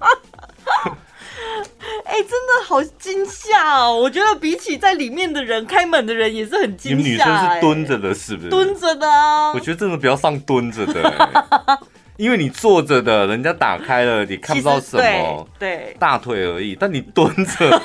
[2.04, 3.96] 哎、欸，真的好惊吓哦！
[3.96, 6.96] 我觉得比起在里面的人，开门的人也是很惊吓。
[6.96, 8.48] 你们女生是蹲着的，是不是？
[8.48, 9.52] 蹲着的啊！
[9.52, 11.78] 我觉得真的不要上蹲着的、欸，
[12.16, 16.76] 因为你坐着的，人家打开了，你看不到什么，对，对大腿而已。
[16.78, 17.80] 但你蹲着，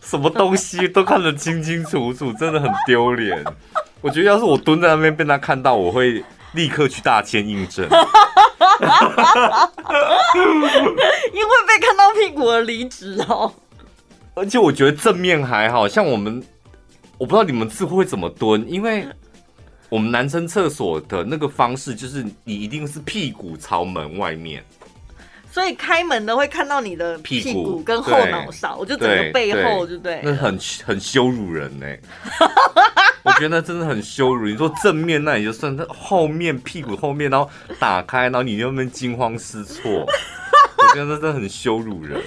[0.00, 3.44] 什么东西都看得清清楚楚，真的很丢脸。
[4.06, 7.84] 我觉得要是我蹲在那边被他看到，我会立刻去大签印证，
[11.34, 13.52] 因为被看到屁股而离职哦。
[14.34, 16.40] 而且我觉得正面还好像我们，
[17.18, 19.08] 我不知道你们是会怎么蹲，因为
[19.88, 24.64] 我们男生厕所的那个方式就是你一定是屁股朝门外面。
[25.56, 30.20] 所以开门的会看到你的屁股跟后脑勺，就整个背后，对不对？
[30.22, 31.86] 那很很羞辱人呢。
[33.24, 34.46] 我觉得那真的很羞辱。
[34.46, 39.90] 你说正面那也就算，那后面屁股后面，然后打开，然后你又那边惊慌失措，
[40.76, 42.20] 我觉得那真的很羞辱人。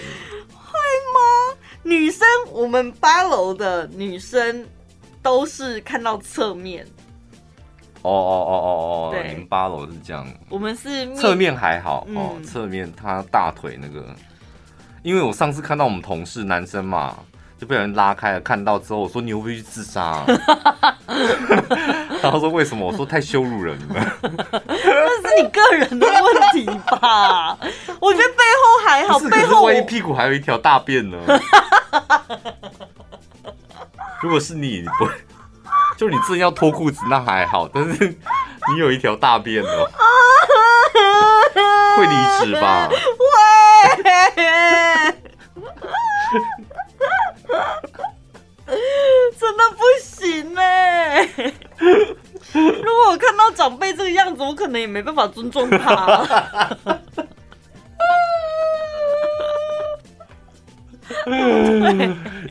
[0.52, 0.80] 会
[1.14, 1.56] 吗？
[1.84, 4.66] 女生，我们八楼的女生
[5.22, 6.84] 都是看到侧面。
[8.02, 14.06] 哦哦哦哦哦，你们八楼是这样，我们是侧面还好、嗯、哦，侧面他大腿那个，
[15.04, 17.18] 因为我上次看到我们同事男生嘛，
[17.58, 20.26] 就被人拉开了，看到之后我说，你会不会去自杀、啊？
[22.22, 22.86] 然后说为什么？
[22.86, 23.96] 我说太羞辱人了。
[24.68, 26.66] 那是你个人的问题
[27.02, 27.58] 吧？
[28.00, 31.18] 我觉得背后还好，背后万一屁股还有一条大便呢？
[34.22, 35.12] 如果是你，你不会。
[36.00, 39.68] 就你自己要脱裤子那还好，但是你有一条大便哦，
[41.98, 42.12] 会离
[42.46, 42.88] 职吧？
[42.88, 42.96] 会。
[49.38, 51.28] 真的不行哎！
[52.54, 56.26] 如果我看到长辈这个样子，我可能也没办法尊重他。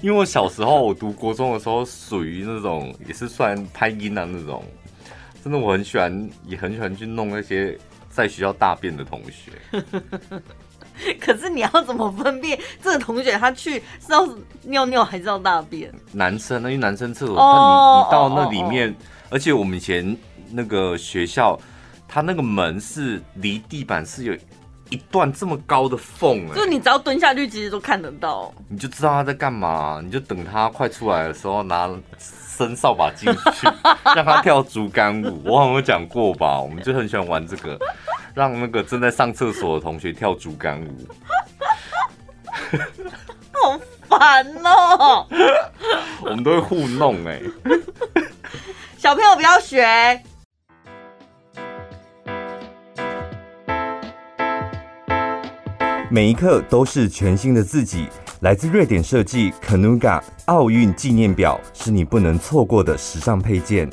[0.01, 4.65] 因为我小时候我读国中的时候，属于那种也是算拍音啊那种，
[5.43, 7.79] 真的我很喜欢，也很喜欢去弄那些
[8.11, 9.53] 在学校大便的同学。
[11.21, 14.29] 可是你要怎么分辨这个同学他去是要
[14.63, 15.93] 尿尿还是要大便？
[16.11, 18.93] 男生，因为男生厕所，那你你到那里面，
[19.31, 20.17] 而且我们以前
[20.51, 21.57] 那个学校，
[22.09, 24.37] 他那个门是离地板是有
[24.91, 33.67] 一段这么高的缝，哎，就你只要蹲下去，其实都看得到，你就知道他在干嘛，你就等他快出来的时候拿伸扫把进去，
[34.17, 35.43] 让他跳竹竿舞。
[35.45, 36.61] 我好像有讲过吧？
[36.61, 37.79] 我们就很喜欢玩这个。
[38.35, 41.09] 让那个正在上厕所的同学跳竹竿舞，
[43.51, 45.27] 好烦哦！
[46.23, 47.41] 我们都会互弄哎，
[48.97, 50.23] 小朋友不要学。
[56.11, 58.07] 每一刻都是全新的自己。
[58.41, 63.91] 来自瑞典设计 Kanuga 奥运纪念表，是你不能错过的时尚配件。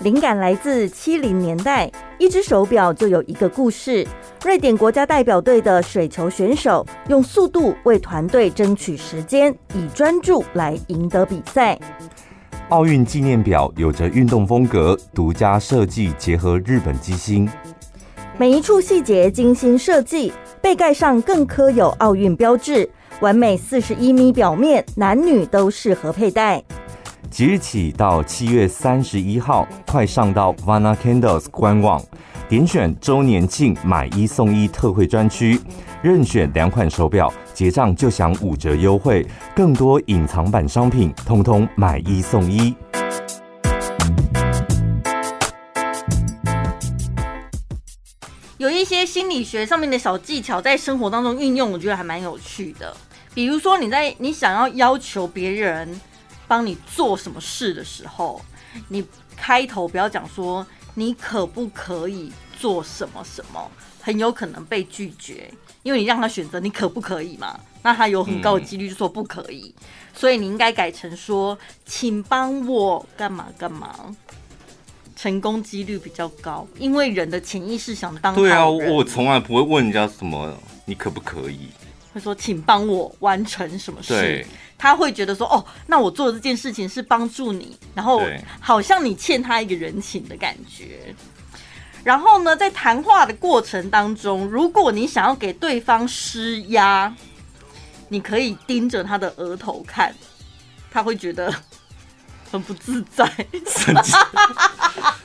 [0.00, 4.04] 灵感来自七零年代，一只手表就有一个故事。
[4.44, 11.78] 瑞典国家代表队的水球选手用速度为团队争取时间，以专注来赢得比赛。
[12.70, 17.48] 奥运纪念表有着运动风格，独家设计结合日本机芯，
[18.42, 26.60] 每一处细节精心设计，背盖上更刻有奥运标志，完美四十一米表面，男女都适合佩戴。
[27.30, 32.02] 即日起到七月三十一号，快上到 Vana Candles 官网，
[32.48, 35.60] 点选周年庆买一送一特惠专区，
[36.02, 39.24] 任选两款手表，结账就享五折优惠，
[39.54, 42.74] 更多隐藏版商品，通通买一送一。
[48.94, 52.96] 些心理学上面的小技巧，在生活当中运用，我觉得还蛮有趣的。
[53.34, 56.00] 比如说，你在你想要要求别人。
[56.48, 58.38] 帮你做什么事的时候，
[58.88, 59.02] 你
[59.34, 63.70] 开头不要讲说你可不可以做什么什么，
[64.02, 65.50] 很有可能被拒绝，
[65.82, 69.74] 因为你让他选择你可不可以嘛，那他有很高的几率就说不可以，
[70.14, 74.14] 所以你应该改成说，请帮我干嘛干嘛，
[75.22, 80.52] 成功几率比较高，因为人的潜意识想当对啊，我从来不会问人家什么
[80.84, 81.68] 你可不可以，
[82.12, 84.44] 会说请帮我完成什么事。
[84.76, 88.20] 他会觉得说：“哦，那我做这件事情是帮助你，然后
[88.58, 91.14] 好像你欠他一个人情的感觉。
[92.02, 97.14] 然后呢，在谈话的过程当中，如果你想要给对方施压，
[98.08, 100.12] 你可以盯着他的额头看，
[100.90, 101.54] 他会觉得
[102.52, 103.24] 很不自在。
[103.66, 104.14] 神经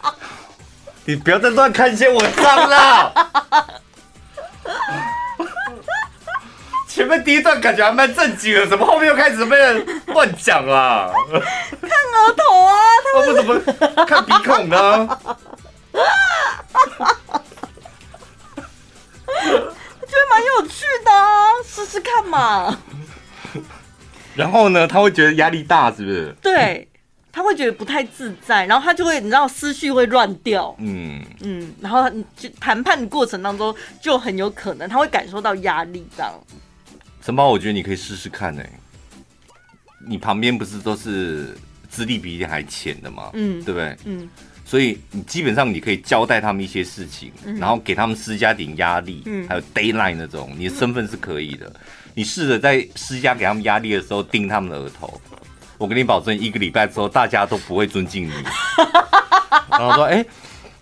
[1.04, 3.14] 你不要再乱看一些文章了。
[6.88, 11.12] ”前面第一段感觉还蛮正经的，怎么后面又开始被人乱讲啊？
[11.30, 12.74] 看额头啊，
[13.14, 13.60] 他们怎么
[14.06, 15.08] 看鼻孔呢？
[15.94, 16.00] 我
[20.06, 22.78] 觉得蛮有趣的啊，试试看嘛。
[24.36, 26.36] 然后呢，他会觉得压力大，是不是？
[26.42, 26.88] 对，
[27.38, 30.76] 他会觉得不太自在，然后他就会，你知道，思绪会乱掉。
[30.80, 36.34] 嗯嗯，然后你就谈判的过程当中，就很有可能他会感受到压力，这样。
[37.22, 38.64] 陈宝，我觉得你可以试试看呢。
[40.08, 41.56] 你旁边不是都是
[41.88, 43.30] 资历比你还浅的吗？
[43.34, 43.96] 嗯，对不对？
[44.06, 44.28] 嗯，
[44.66, 51.68] 所以你基本上你可以交代他们一些事情，嗯、然后给他们施加点压力，嗯，还有 deadline 那种，你的身份是可以的。
[51.68, 51.76] 嗯、
[52.16, 55.22] 你试着在施加给他们压力的时候盯他们的额头，
[55.78, 58.34] 我跟你保证，一个礼拜之后大家都不会尊敬你。
[59.70, 60.26] 然后说：“哎，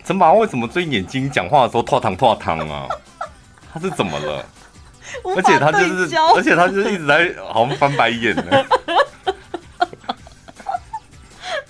[0.05, 2.88] 陈宝为什么最近眼睛讲话的时候脱糖脱糖啊？
[3.74, 4.45] 他是怎么了？”
[5.36, 8.43] 而且他就是，而且他就是一直在好像翻白眼呢。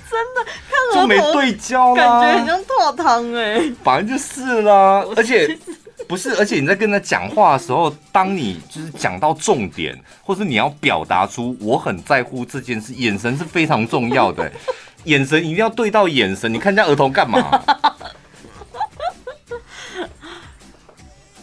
[0.10, 0.45] 真的，
[0.93, 3.72] 就没对焦，感觉很像脱汤哎。
[3.84, 5.58] 反正就是啦，而且
[6.08, 14.51] 不是，而且你在跟他讲话的时候，当你就是讲到重点，或是你要表达出我很在乎这件事，眼神是非常重要的，
[15.06, 16.53] 眼神一定要对到眼神。
[16.53, 17.62] 你看人家儿童干嘛？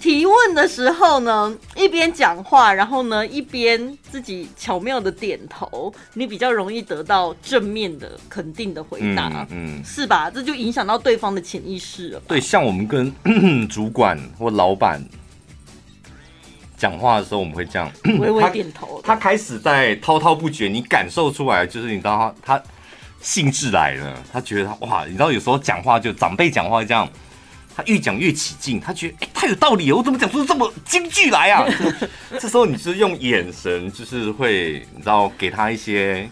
[0.02, 10.30] 提提问的时候呢，一边讲话，然后呢，一边自己巧妙的点头，你比较容易得到正面的肯定的回答，嗯，嗯是吧？
[10.30, 12.20] 这就影响到对方的潜意识了。
[12.28, 13.12] 对，像我们跟
[13.68, 15.02] 主管或老板
[16.76, 19.14] 讲话的时候，我们会这样微微点头他。
[19.14, 22.62] 他开始在滔滔不绝，你感受出来，就是你知道他他
[23.20, 27.08] 兴致来了，他觉得他哇，你知道有时候讲话就长辈讲话这样。
[27.74, 31.66] 他越讲越起劲，他觉得哎、欸，太有道理了，我怎么讲出这么京剧来啊？
[32.38, 36.28] 这时候你是用眼神，就是会你知道给他一些、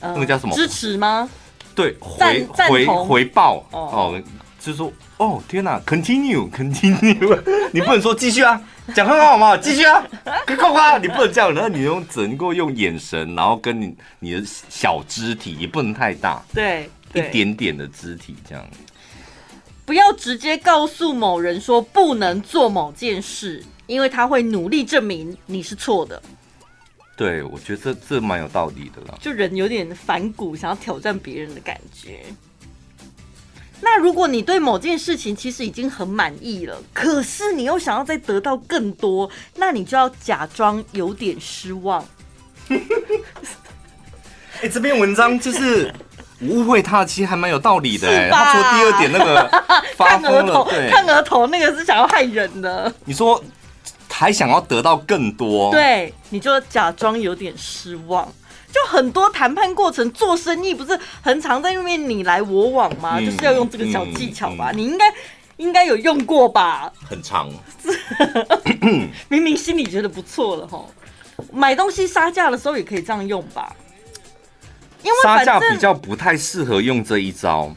[0.00, 1.28] 呃、那个叫什么支持吗？
[1.74, 3.80] 对，回回回报哦，
[4.14, 4.22] 哦，
[4.60, 7.40] 就是说哦，天哪，continue continue，
[7.72, 8.60] 你不能说继续啊，
[8.94, 10.04] 讲很好嘛，继续啊，
[10.46, 18.62] 快快快，你不能这样，然后你用只能够用眼神，然后跟你你的小肢体也不能太大，对，对一点点的肢体这样。
[19.84, 26.22] 不要直接告诉某人说不能做某件事，因为他会努力证明你是错的。
[27.16, 29.18] 对，我觉得这这蛮有道理的啦。
[29.20, 32.24] 就人有点反骨，想要挑战别人的感觉。
[33.80, 42.02] 那如果你对某件事情其实已经很满意了，可是你又想要再得到更多，那你就要假装有点失望。
[42.68, 42.78] 哎、
[44.62, 45.92] 欸，这篇文章就是。
[46.48, 49.50] 误会他其实还蛮有道理的，欸，他说第二点那个
[49.96, 52.92] 发疯了，对，看额头那个是想要害人的。
[53.04, 53.42] 你说
[54.10, 58.28] 还想要得到更多，对，你就假装有点失望。
[58.72, 63.18] 就很多谈判过程做生意不是很常在那边你来我往吗？
[63.18, 64.70] 嗯、就是要用这个小技巧吧？
[64.72, 65.04] 嗯嗯、你应该
[65.58, 66.90] 应该有用过吧？
[67.06, 67.50] 很长，
[69.28, 70.82] 明明心里觉得不错了哈，
[71.52, 73.76] 买东西杀价的时候也可以这样用吧？
[75.22, 77.74] 杀价比较不太适合用这一招，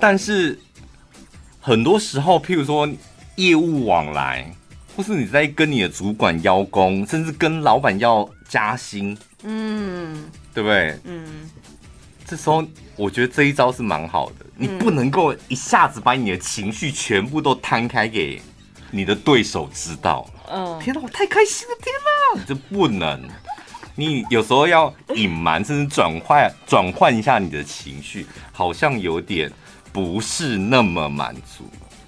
[0.00, 0.58] 但是
[1.60, 2.88] 很多时候，譬如说
[3.36, 4.50] 业务往来，
[4.96, 10.98] 或是你在跟你的主管邀功，甚至跟老板要加薪，嗯，对不对？
[11.04, 11.50] 嗯，
[12.24, 12.64] 这时候
[12.96, 18.40] 我觉得这一招是蛮好的，你不能够一下子把你的情绪全部都摊开给
[18.90, 20.28] 你的对手知道。
[20.48, 21.92] 嗯，天哪，我太开心了，天
[22.36, 23.20] 哪，这不能。
[23.98, 29.50] 你有时候要隐瞒，甚至转换转换一下你的情绪，好像有点
[29.92, 31.64] 不是那么满足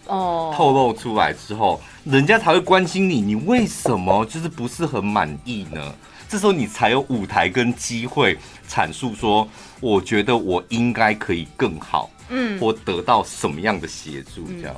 [0.07, 0.53] 哦。
[0.55, 5.95] 透露出来之后，人家才会关心你，你为什么就是不是很满意呢？
[6.29, 8.37] 这时候你才有舞台跟机会
[8.69, 9.49] 阐述说，
[9.81, 14.77] 我觉得我应该可以更好，嗯，或得到什么样的协助这样。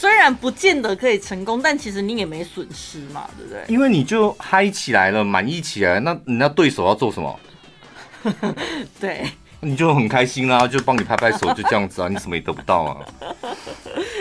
[0.00, 3.62] 虽然不见得可以成功，但其实你也没损失嘛，对不对？
[3.68, 7.38] 因为你就嗨起来了，满意起来，那人家对手要做什么？
[8.98, 9.30] 对，
[9.60, 12.96] 你就很开心啦，就帮你拍拍手，就这样子啊，你什么也得不到啊。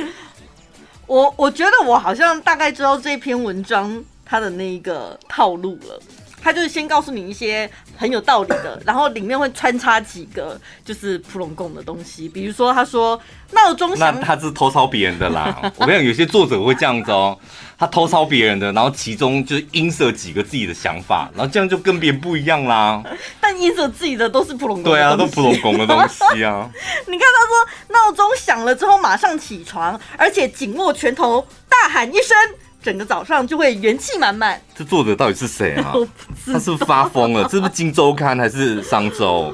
[1.07, 5.97] 我我觉得我好像大概知道这篇文章它的那一个套路了。
[6.41, 13.19] 他就是先告诉你一些很有道理的，然后里面会穿插几个就是普龙贡的东西，比如说他说
[13.51, 15.59] 闹钟响，那他是偷抄别人的啦。
[15.77, 17.37] 我跟你讲，有些作者会这样子哦，
[17.77, 23.03] 他偷抄别人的，然后其中就是 insert 几个自己的想法，然后这样就跟别人不一样啦。
[23.41, 26.69] 但 insert 自己的都是普龙贡，对啊，都普龙贡的东西啊。
[27.07, 32.37] 你看他说闹钟响了之后马上起床，而且紧握拳头，大喊一声。
[32.81, 34.59] 整个早上就会元气满满。
[34.75, 35.93] 这作者到底是谁啊？
[36.45, 37.43] 他是不是发疯了？
[37.43, 39.53] 这是不是《今周刊》还是《商周》？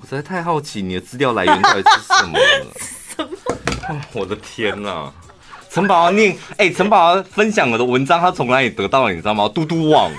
[0.00, 2.66] 我实在太好奇你的资料来源到底是什么了。
[3.16, 4.00] 什 么？
[4.12, 5.12] 我的天哪、啊！
[5.70, 9.10] 陈宝念，哎、欸，陈宝分享我的文章，他从哪里得到了？
[9.12, 9.48] 你知道吗？
[9.54, 10.10] 嘟嘟网，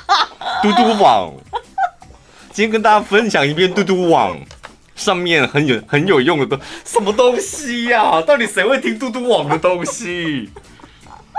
[0.62, 1.32] 嘟嘟网。
[2.52, 4.38] 今天跟大家分享一遍嘟嘟网
[4.94, 8.22] 上面很有很有用的东，什么东西呀、啊？
[8.22, 10.50] 到底谁会听嘟嘟网的东西？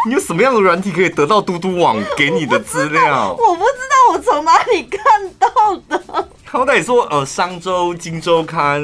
[0.08, 3.36] 你有什么样的软体可以得到嘟嘟网给你的资料？
[3.38, 5.48] 我不知道，我从哪里看到
[5.90, 6.30] 的。
[6.46, 8.82] 好歹说，呃，商周、今周刊，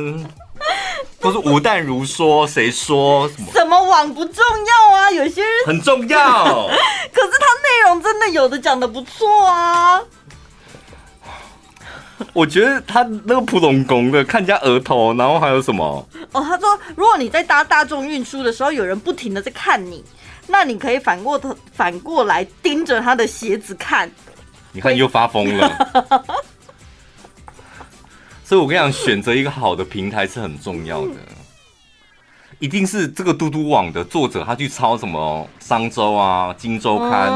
[1.21, 3.47] 都是吴淡如说，谁说什么？
[3.53, 5.09] 什么网不重要啊？
[5.11, 6.19] 有些人很重要。
[7.13, 10.01] 可是它内容真的有的讲的不错啊。
[12.33, 16.05] 我觉得他那个普拢贡的，看人家额头，然后还有什么？
[16.33, 20.03] 哦，他说，如果你在搭大众运输的时候，有人不停的在看你。
[20.47, 24.09] 那你可以反过头，反过来盯着他的鞋子看。
[24.71, 25.71] 你看又发疯了。
[28.43, 31.15] 所以我跟你讲，选择一个好的平台是很重要的。
[32.59, 37.29] 一定是这个嘟嘟网的作者，他去抄什么商周啊、金周刊，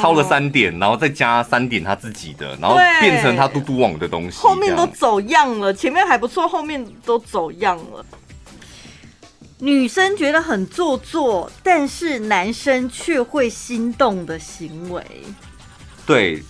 [0.00, 4.38] 抄了三点，然后再加三点他自己的，然后变成他嘟嘟网的东西。
[4.38, 8.04] 后面都走样了，前面还不错，后面都走样了。
[9.64, 15.02] 女生觉得很做作，但是男生却会心动的行为。
[16.04, 16.42] 对，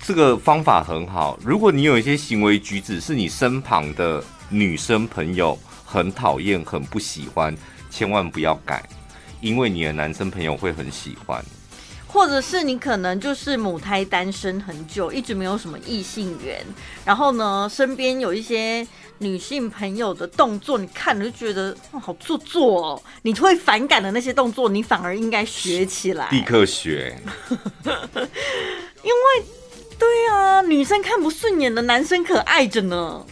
[0.00, 1.36] 这个方法很好。
[1.44, 7.52] 如果你有一些行为举止是你身旁的女生朋友很讨厌、很不喜欢，
[7.90, 8.88] 千万不要改，
[9.40, 11.44] 因为你的男生朋友会很喜欢。
[12.12, 16.62] 或者是你可能就是母胎单身很久，一直没有什么异性缘，
[17.06, 18.86] 然后呢，身边有一些
[19.16, 27.16] 女性朋友的动作，你看了就觉得哇，好做作哦，你会反感的那些动作，你反而应该学起来，立刻学。
[29.02, 29.44] 因为，
[29.98, 33.24] 对啊，女生看不顺眼的男生可爱着呢。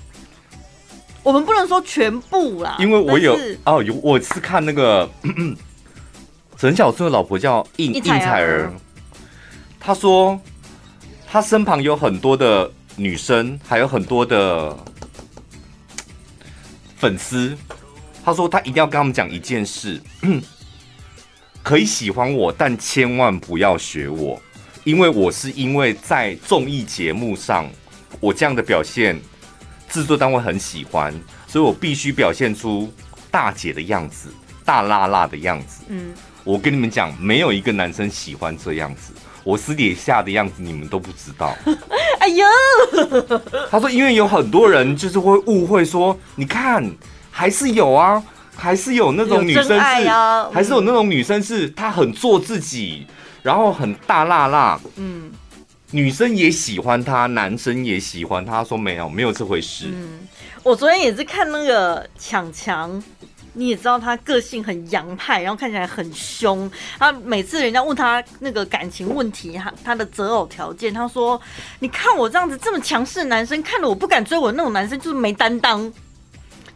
[1.23, 5.07] 我们不能说全部啦，因为我有哦，有我是看那个。
[6.61, 8.71] 陈小春的老婆叫应应采儿，
[9.81, 10.39] 他说
[11.27, 14.77] 他身旁有很多的女生，还有很多的
[16.99, 17.57] 粉丝。
[18.23, 19.99] 他说他一定要跟他们讲一件事：
[21.65, 24.39] 可以喜欢我，但千万不要学我，
[24.85, 27.67] 因为我是因为在综艺节目上
[28.21, 29.19] 我这样的表现，
[29.89, 31.11] 制作单位很喜欢，
[31.47, 32.93] 所以我必须表现出
[33.31, 34.29] 大姐的样子，
[34.63, 35.85] 大辣辣的样子。
[35.89, 36.13] 嗯。
[36.51, 39.13] 我跟你们讲，没有一个男生喜欢这样子。
[39.45, 41.57] 我私底下的样子你们都不知道。
[42.19, 42.45] 哎呦，
[43.71, 46.85] 他说，因为有很多人就是会误会说，你看
[47.31, 48.21] 还是有啊，
[48.57, 53.07] 还是有那种女生是，还是有那种女生是她很做自己，
[53.45, 54.81] 然后很大辣辣。
[54.97, 55.31] 嗯，
[55.93, 58.65] 女生也喜欢她，男生也喜欢她。
[58.65, 59.87] 说没有，没有这回事。
[59.87, 60.27] 嗯，
[60.65, 63.01] 我昨天也是看那个强强。
[63.61, 66.69] 你也知道他个性很洋派，然后看起来很凶。
[66.99, 71.39] 他每次人家问他那个感情问题，他他的择偶条件，他说
[71.81, 75.93] ：“你看我这样子这么强势的男生，看了我不敢追我那种男生就是没担当，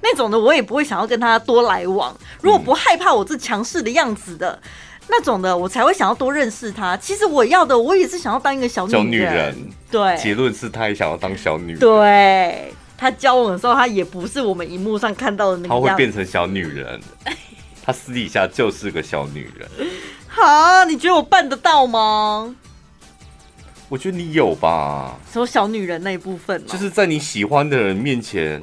[0.03, 2.15] 那种的我也不会想要跟他多来往。
[2.43, 4.61] 如果不害怕我这强势的样子的
[5.09, 6.95] 那种的，我才会想要多认识他。
[6.99, 9.01] 其实我要的，我也是想要当一个小女人。
[9.01, 9.57] 小女人，
[9.91, 11.79] 对，结论是他也想要当小女人。
[11.79, 15.89] 对。”他交往的时候，他也不是我们荧幕上看到的那个样子。
[15.89, 17.01] 他会变成小女人，
[17.85, 19.69] 他私底下就是个小女人。
[20.29, 22.55] 好，你觉得我办得到吗？
[23.89, 25.17] 我觉得你有吧。
[25.31, 28.61] 说小女人那一部分，就是在你喜欢的人面前，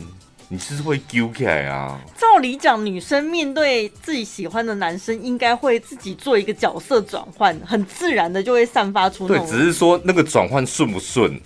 [0.49, 2.01] 你是不是会丢起来啊？
[2.17, 9.37] 照理讲，女生面对自己喜欢的男生，应该会自己做一个角色转换，很自然的就会散发出那。
[9.37, 11.39] 对，只是说那个转换顺不顺。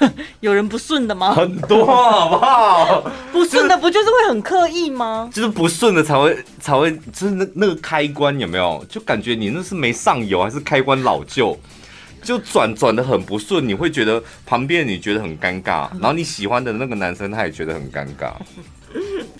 [0.40, 1.34] 有人不顺的吗？
[1.34, 3.10] 很多，好不好？
[3.32, 5.28] 不顺的不就是会很刻意吗？
[5.32, 8.84] 就是不顺的才会才会，就是那那个开关有没有？
[8.88, 11.58] 就感觉你那是没上油，还是开关老旧？
[12.20, 18.32] 就转转的很不顺，你会觉得旁边你觉得很尴尬，然后你喜欢的那个男生他也觉得很尴尬。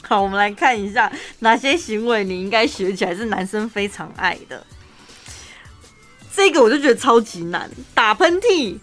[0.02, 4.64] 好，我们来看一下哪些行为你应该学起来，是男生非常爱的。
[6.32, 8.78] 这个我就觉得超级难，打喷嚏。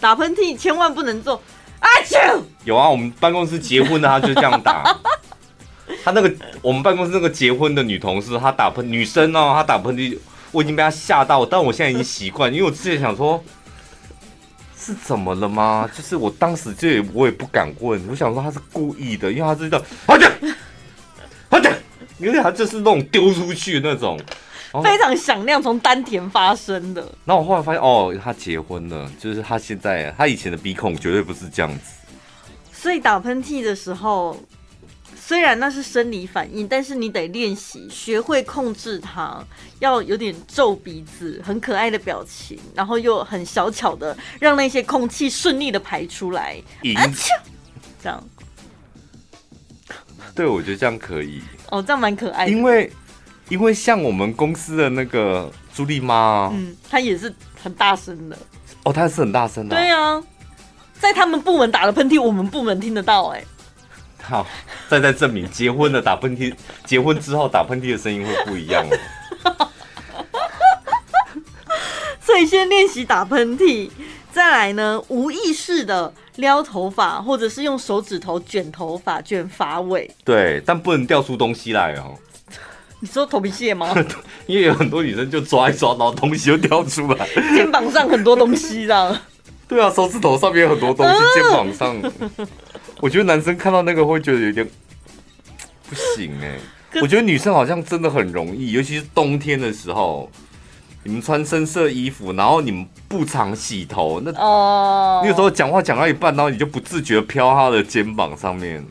[0.00, 1.40] 打喷嚏千万不能做，
[1.80, 2.40] 阿啾！
[2.64, 4.84] 有啊，我们办公室结婚的，他就这样打。
[6.04, 6.32] 他那个
[6.62, 10.16] 我们办公室那个结婚的女同事，她打喷女生哦，她打喷嚏，
[10.52, 13.42] 我已经被她吓到，但我现在已经习惯，因为我之前想说，
[14.76, 15.88] 是怎么了吗？
[15.96, 20.30] 就是我当时就也我也不敢问，我想说她是故意的，因为她知道，阿啾，
[21.48, 21.72] 阿啾，
[22.18, 24.20] 因为她就是那种丢出去那种。
[24.82, 27.10] 非常响亮，从丹田发生的。
[27.24, 31.94] 那我后来发现，哦，他结婚了，就是他现在，他以前的鼻孔绝对不是这样子。
[32.72, 34.38] 所以打喷嚏的时候，
[35.16, 39.42] 虽然那是生理反应，但是你得练习，学会控制它，
[39.78, 46.62] 要有点皱鼻子，很可爱的表情，然后又很小巧的让那些空气顺利的排出来。
[46.94, 47.28] 啊啾！
[48.02, 48.22] 这样。
[50.34, 51.42] 对，我觉得这样可以。
[51.70, 52.52] 哦，这样蛮可爱的。
[52.52, 52.92] 因为。
[53.48, 58.36] 因为像我们公司的那个朱莉妈，嗯，她也是很大声的。
[58.84, 59.74] 哦，她是很大声的。
[59.74, 60.22] 对啊，
[60.98, 63.28] 在他们部门打了喷嚏，我们部门听得到。
[63.28, 63.42] 哎，
[64.22, 64.46] 好，
[64.88, 68.86] 再再证明结婚了打喷嚏， 结婚之后打喷嚏的声音会不一样
[69.44, 69.68] 哦。
[72.20, 73.90] 所以先练习打喷嚏，
[74.30, 80.14] 再来呢，无意识的撩头发，或者是用手指头卷头发、卷发尾。
[80.24, 82.14] 对，但不能掉出东西来哦。
[83.00, 83.94] 你说头皮屑吗？
[84.46, 87.28] 因为有很多女生就抓一抓，然后东西就掉出来。
[87.54, 89.16] 肩膀上很多东西，这样。
[89.68, 91.96] 对啊，手指头上面有很多东西，肩膀上。
[93.00, 94.68] 我觉得男生看到那个会觉得有点
[95.88, 96.58] 不行哎。
[97.02, 100.28] 我觉得女生好像真的很容易，尤其是冬天的时候，
[101.04, 108.84] 你们穿深色衣服，然后你们不常洗头，那哦，你有时候讲话讲到一半，然后你就不自觉飘他的肩膀上面。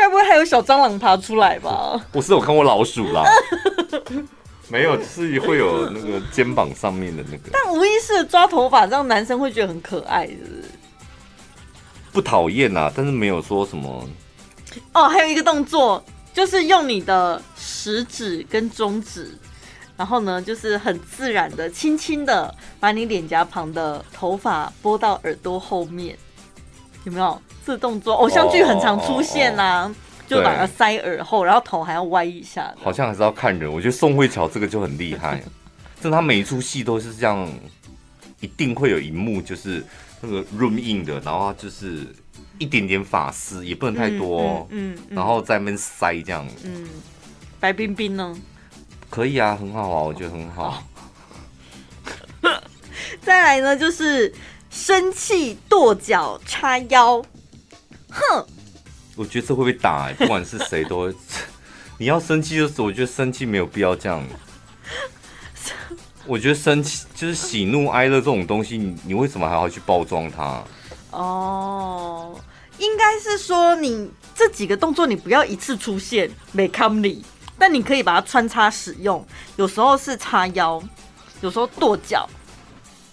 [0.00, 2.00] 该不会还有小蟑螂爬出来吧？
[2.10, 3.22] 不是我看过老鼠啦，
[4.68, 7.50] 没有，是会有那个肩膀上面的那个。
[7.52, 10.64] 但无意识的抓头发，让男生会觉得很可爱，是不是？
[12.12, 14.08] 不讨厌啊，但是没有说什么。
[14.94, 19.36] 哦，还有一个动作，就是用你的食指跟中指，
[19.98, 26.16] 然后呢，就是很自然的、轻轻的把你脸颊旁的头发拨到耳朵后面，
[27.04, 27.40] 有没有？
[27.66, 29.94] 这个动作偶像剧很常出现呐、啊，哦哦哦哦
[30.26, 32.72] 就把它塞耳后，然后头还要歪一下。
[32.82, 35.42] 好像还是要看人，我觉得宋慧乔这个就很厉害，
[36.00, 37.48] 就他每一出戏都是这样，
[38.40, 39.84] 一定会有一幕就是
[40.20, 42.06] 那个 room in 的，然后就是。
[42.58, 46.86] 一点点发丝也不能太多，嗯，嗯嗯嗯然后在那边塞这样，嗯，
[47.58, 48.36] 白冰冰呢？
[49.08, 50.82] 可以啊，很好啊，我觉得很好。
[53.22, 54.30] 再来呢，就是
[54.70, 57.20] 生气跺脚叉腰，
[58.08, 58.46] 哼，
[59.16, 61.14] 我觉得这会被打、欸，不管是谁都会。
[61.98, 64.24] 你要生气的时候，我觉得生气没有必要这样。
[66.24, 70.64] 我觉得生气就是喜怒哀乐这种东西，你你为什么还要去包装它？
[71.10, 72.40] 哦。
[72.78, 77.22] 应该是说，你这几个动作你不要一次出现，没看你，
[77.58, 79.22] 但你可以把它穿插使用。
[79.56, 80.82] 有时候是叉腰，
[81.42, 82.26] 有时候跺脚，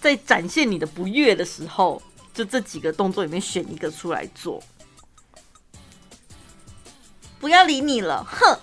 [0.00, 4.62] 在展现你的不悦的时候，就这几个动作里面选一个出来做。
[7.40, 8.58] 不要理你了，哼！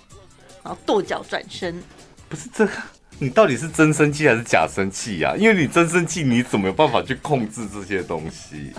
[0.62, 1.82] 然后跺脚转身。
[2.28, 2.72] 不是这个，
[3.18, 5.34] 你到底是真生气还是假生气呀？
[5.38, 8.72] 因为你真生气，你怎么有办法去控制这些东西？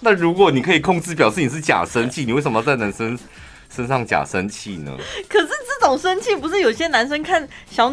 [0.00, 3.18] 那如果你可以控制，表示你是假生气，你为什么要在男生
[3.68, 4.96] 身上假生气呢？
[5.28, 7.92] 可是这种生气不是有些男生看小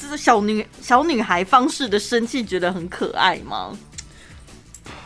[0.00, 3.76] 就是小女小女孩方式的生气觉得很可爱吗？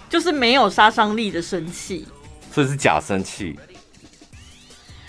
[0.09, 2.07] 就是没有杀伤力的生气，
[2.53, 3.59] 所以是假生气。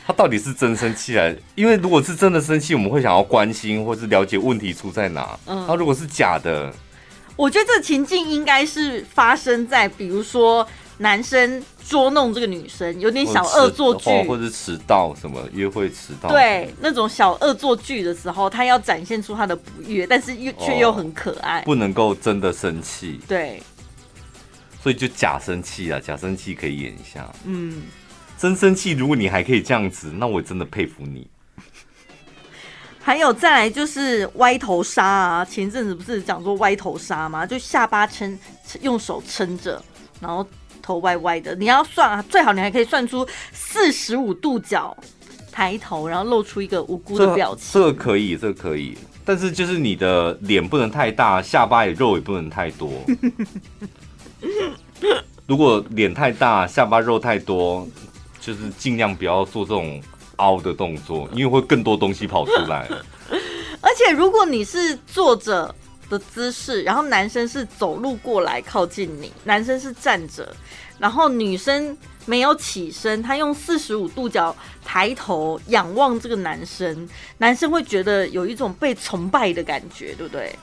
[0.07, 1.35] 他到底是真生气还？
[1.53, 5.37] 因为如果是真的生气，我们会想要关心或是了解问题出在哪。
[5.45, 6.73] 嗯，他如果是假的，
[7.35, 10.67] 我觉得这情境应该是发生在比如说。
[10.97, 23.61] 男生捉弄这个女生，有点小恶作剧，或者是迟到什么约会迟到，对那种小恶作剧的时候，他要展现出他的不悦，但是又却又很可爱，不能够真的生气，对，
[24.81, 27.83] 所以就假生气啊，假生气可以演一下，嗯，
[28.37, 31.27] 真生气，如果你还可以这样子，那我真的佩服你。
[33.01, 37.45] 还有再来就是歪头杀啊，前阵子不是讲说歪头杀吗？
[37.45, 38.39] 就下巴撑，
[38.81, 39.83] 用手撑着，
[40.21, 40.47] 然后。
[40.85, 44.95] 头歪歪的，你要算啊，最好你还可以算出四十五度角，
[45.51, 47.73] 抬头，然后露出一个无辜的表情。
[47.73, 52.91] 这个可以，这个可以，但是就是你的脸不能太大，下巴也肉也不能太多。
[55.47, 57.87] 如果脸太大，下巴肉太多，
[58.39, 59.99] 就是尽量不要做这种
[60.35, 62.87] 凹的动作，因为会更多东西跑出来。
[63.81, 65.73] 而且如果你是坐着
[66.09, 70.55] 的姿势，然后男生是走路过来靠近你，男生是站着，
[70.99, 80.55] 然后女生没有起身，她用四十五度角抬头仰望这个男生，男生会觉得有一种被崇拜的感觉，对不对？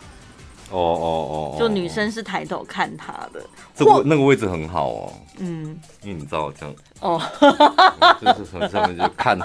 [0.71, 3.45] 哦哦哦，就女生是抬头看他的，
[3.77, 7.21] 这个那个位置很好哦，嗯，因为你知道这样哦，
[8.23, 9.39] 就是从上面就看，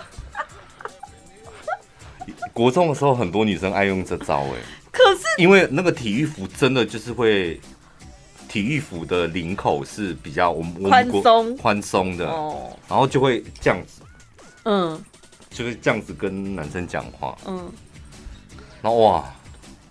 [2.54, 4.77] 国中的时候很多女生爱用这招哎。
[4.98, 7.60] 可是，因为那个体育服真的就是会，
[8.50, 11.56] 体育服的领口是比较我们宽松。
[11.58, 14.02] 宽松的，哦，然后就会这样子，
[14.64, 15.00] 嗯，
[15.52, 17.72] 就是这样子跟男生讲话，嗯，
[18.82, 19.24] 然后哇，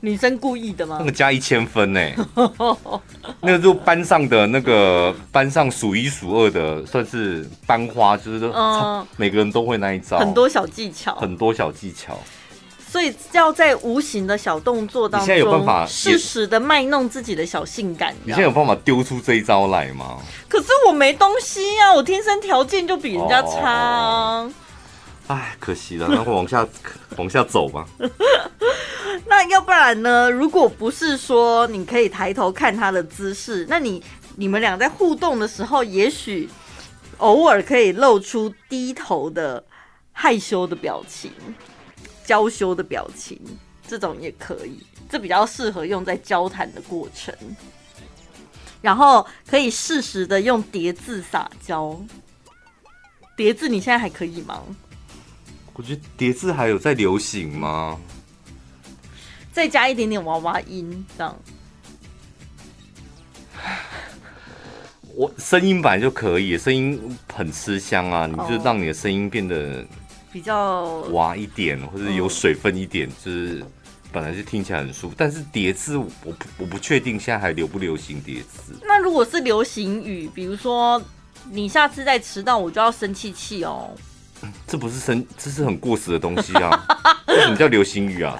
[0.01, 0.97] 女生故意的吗？
[0.99, 2.01] 那个加一千分呢，
[3.41, 12.19] 那个就班上的那个班上数一数二的，算是班花，就是说，嗯，每个人都会那一招，很多小技巧，很多小技巧。
[12.97, 18.17] 所以要在无形的小动作当中，现在有办法适时的卖弄自己的小性感。
[18.25, 20.17] 你现在有办法丢出这一招来吗？
[20.49, 24.51] 可是我没东西呀、啊，我天生条件就比人家差啊！
[25.27, 26.67] 哎，可惜了，那会往下
[27.19, 27.87] 往下走吧。
[29.29, 30.31] 那要不然呢？
[30.31, 34.03] 如果不是说你可以抬头看他的姿势，那你
[34.37, 36.49] 你们俩在互动的时候，也许
[37.19, 39.63] 偶尔可以露出低头的
[40.13, 41.31] 害羞的表情。
[42.27, 43.41] 娇羞的表情，
[43.87, 47.33] 这种也可以，这比较适合用在交谈的过程。
[48.83, 51.99] 然后可以适时的用叠字撒娇。
[53.37, 54.63] 叠字你现在还可以吗？
[55.75, 57.99] 我觉得叠字还有在流行吗？
[59.53, 61.37] 再加一点点娃娃音，这样。
[65.15, 68.27] 我声音版就可以，声音很吃香啊！
[68.27, 69.87] 你就让你的声音变得。
[70.37, 73.65] 比较滑一点，或者有水分一点，就是
[74.13, 75.15] 本来就听起来很舒服。
[75.17, 78.79] 但是叠字，我不我不确定现在还流不流行叠字。
[78.83, 81.03] 那如果是流行语，比如说
[81.51, 83.89] 你下次再迟到，我就要生气气哦。
[84.69, 86.87] 这不是生，这是很过时的东西啊！
[87.29, 88.39] 为什么叫流行语啊？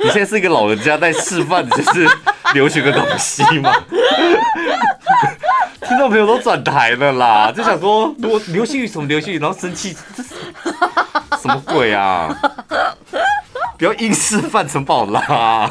[0.00, 2.08] 你现在是一个老人家在示范，就是
[2.54, 3.74] 流行的东西吗？
[5.86, 10.28] 听众朋友都转台了啦，就想说，如果流行语什么流行语，然后生气，这是
[11.40, 12.28] 什么鬼啊？
[13.78, 15.70] 不要硬示范陈宝拉。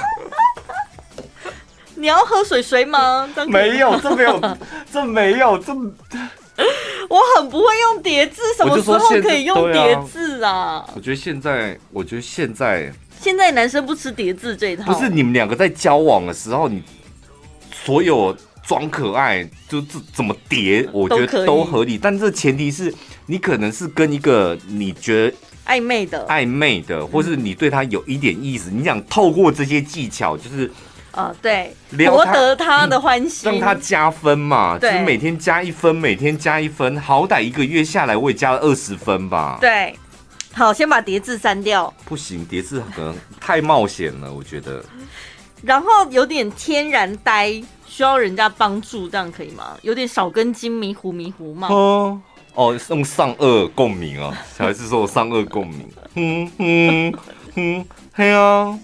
[1.95, 3.27] 你要喝水水吗？
[3.47, 4.57] 没有，这没有，
[4.91, 5.73] 这没有，这。
[7.09, 10.85] 我很不会用叠字，什么时候可以用叠字啊？
[10.95, 14.91] 我觉得现在，我觉得现在，现在男生不吃叠字这一套。
[14.91, 16.83] 不是你们两个在交往的时候，你
[17.71, 18.35] 所有。
[18.67, 21.97] 装可爱就怎怎么叠，我觉得都合理。
[21.97, 22.93] 但这前提是
[23.25, 30.69] 你可能是跟一个你觉得暧昧的、暧昧的，或是你对他有一点意思，你想透过这些技巧，就是
[31.11, 31.73] 啊，对，
[32.07, 34.77] 博得他的欢心，让他加分嘛。
[34.77, 39.57] 就是每天加一分，每天加一分，好歹一个月下来我也加了二十分吧。
[39.61, 39.95] 对，
[40.57, 41.93] 好，先把叠字删掉。
[42.03, 44.83] 不行，叠字可能太冒险了，我觉得。
[45.61, 47.63] 然后有点天然呆。
[47.89, 49.75] 需要人家帮助，这样可以吗？
[49.81, 51.67] 有点少根筋，迷糊迷糊吗？
[51.71, 52.21] 哦
[52.53, 55.89] 哦，用上颚共鸣啊，小孩子说我上颚共鸣。
[56.15, 57.13] 嗯嗯
[57.55, 58.77] 嗯，嘿啊，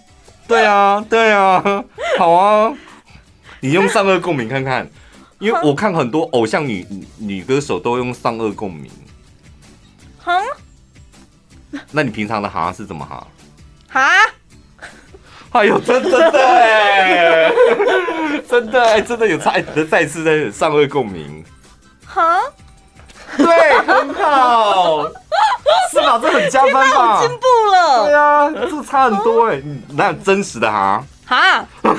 [0.47, 1.83] 对啊对啊，
[2.17, 2.73] 好啊，
[3.59, 4.89] 你用上颚共鸣看看，
[5.37, 6.85] 因为我看很多偶像女
[7.17, 8.89] 女歌手都用上颚共鸣。
[10.17, 10.39] 哈？
[11.93, 13.25] 那你平常的哈是怎么哈？
[13.89, 14.09] 哈？
[15.51, 17.51] 哎呦，真的哎，
[18.49, 21.45] 真的哎， 真的有再再次在上顎共鸣，
[22.07, 22.39] 哈，
[23.37, 25.07] 对，很好，
[25.91, 26.17] 是吧？
[26.19, 27.21] 这很加分吧？
[27.21, 31.05] 进步了，对啊，这差很多哎，哪有真实的哈？
[31.27, 31.63] 哈，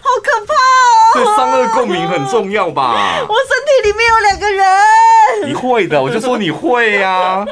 [0.00, 1.12] 好可怕哦！
[1.12, 3.20] 所以上顎共鸣很重要吧？
[3.28, 7.44] 我身体里面有两个人，你会的，我就说你会呀。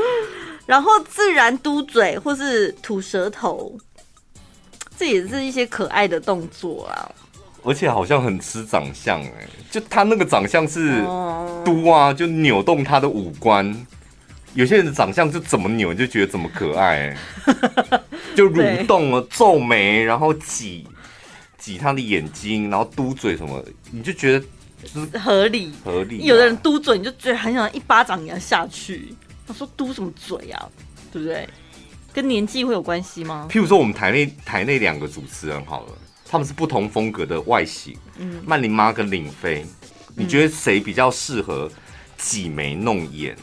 [0.66, 3.72] 然后自然嘟嘴或是吐舌头，
[4.98, 7.08] 这也是一些可爱的动作啊。
[7.64, 11.00] 而且好像很吃长相哎，就他那个长相是
[11.64, 13.86] 嘟啊，就扭动他的五官。
[14.54, 17.14] 有些人的长相就怎么扭就觉得怎么可爱，
[18.34, 20.86] 就蠕动了皱眉，然后挤
[21.66, 23.60] 挤他的眼睛，然后嘟嘴什么，
[23.90, 24.46] 你就觉得
[24.86, 26.22] 是合理合理。
[26.24, 29.12] 有的人嘟嘴，你就觉得很想一巴掌给他下去。
[29.44, 30.68] 他说：“嘟什么嘴啊？
[31.12, 31.48] 对不对？
[32.12, 33.48] 跟年纪会有关系吗？
[33.50, 35.92] 譬如说，我们台内台内两个主持人好了，
[36.24, 37.98] 他们是不同风格的外形。
[38.18, 39.66] 嗯，曼玲妈跟林飞，
[40.14, 41.68] 你觉得谁比较适合
[42.16, 43.36] 挤眉弄眼？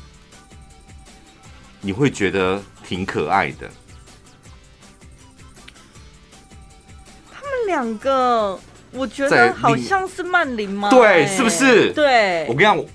[1.82, 3.70] 你会觉得挺可爱的。
[7.66, 8.60] 两个，
[8.92, 11.92] 我觉得好像是曼玲吗，对，是不是？
[11.94, 12.86] 对，我跟你讲，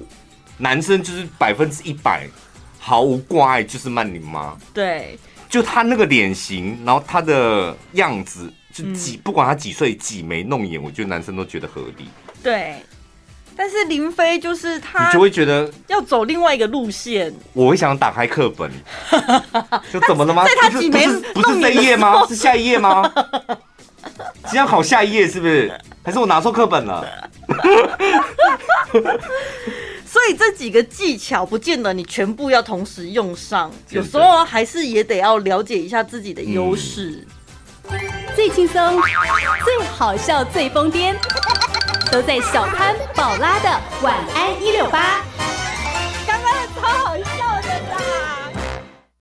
[0.58, 2.26] 男生就是百分之一百。”
[2.80, 4.56] 毫无挂碍，就是曼玲吗。
[4.72, 12.08] 对，就他那个脸型，然后他的样子，就几，嗯、不管他几岁，挤眉弄眼，我觉得男生都觉得合理。
[12.42, 12.76] 对，
[13.54, 17.30] 但是林飞就是他，你就会觉得要走另外一个路线。
[17.52, 18.70] 我会想打开课本，
[19.92, 20.46] 就怎么了吗？
[20.46, 22.24] 在他挤眉不是不是这一页吗？
[22.26, 23.02] 是下一页吗？
[24.48, 25.70] 今天好下一页是不是？
[26.02, 27.06] 还是我拿错课本了？
[30.06, 37.26] 所以这几个技巧不见得你全部要同时用上，有时候还是也得要了解一下自己的优势。
[38.34, 38.98] 最轻松、
[39.64, 41.14] 最好笑、最疯癫，
[42.10, 43.68] 都在小潘宝拉的
[44.00, 45.22] 晚安一六八。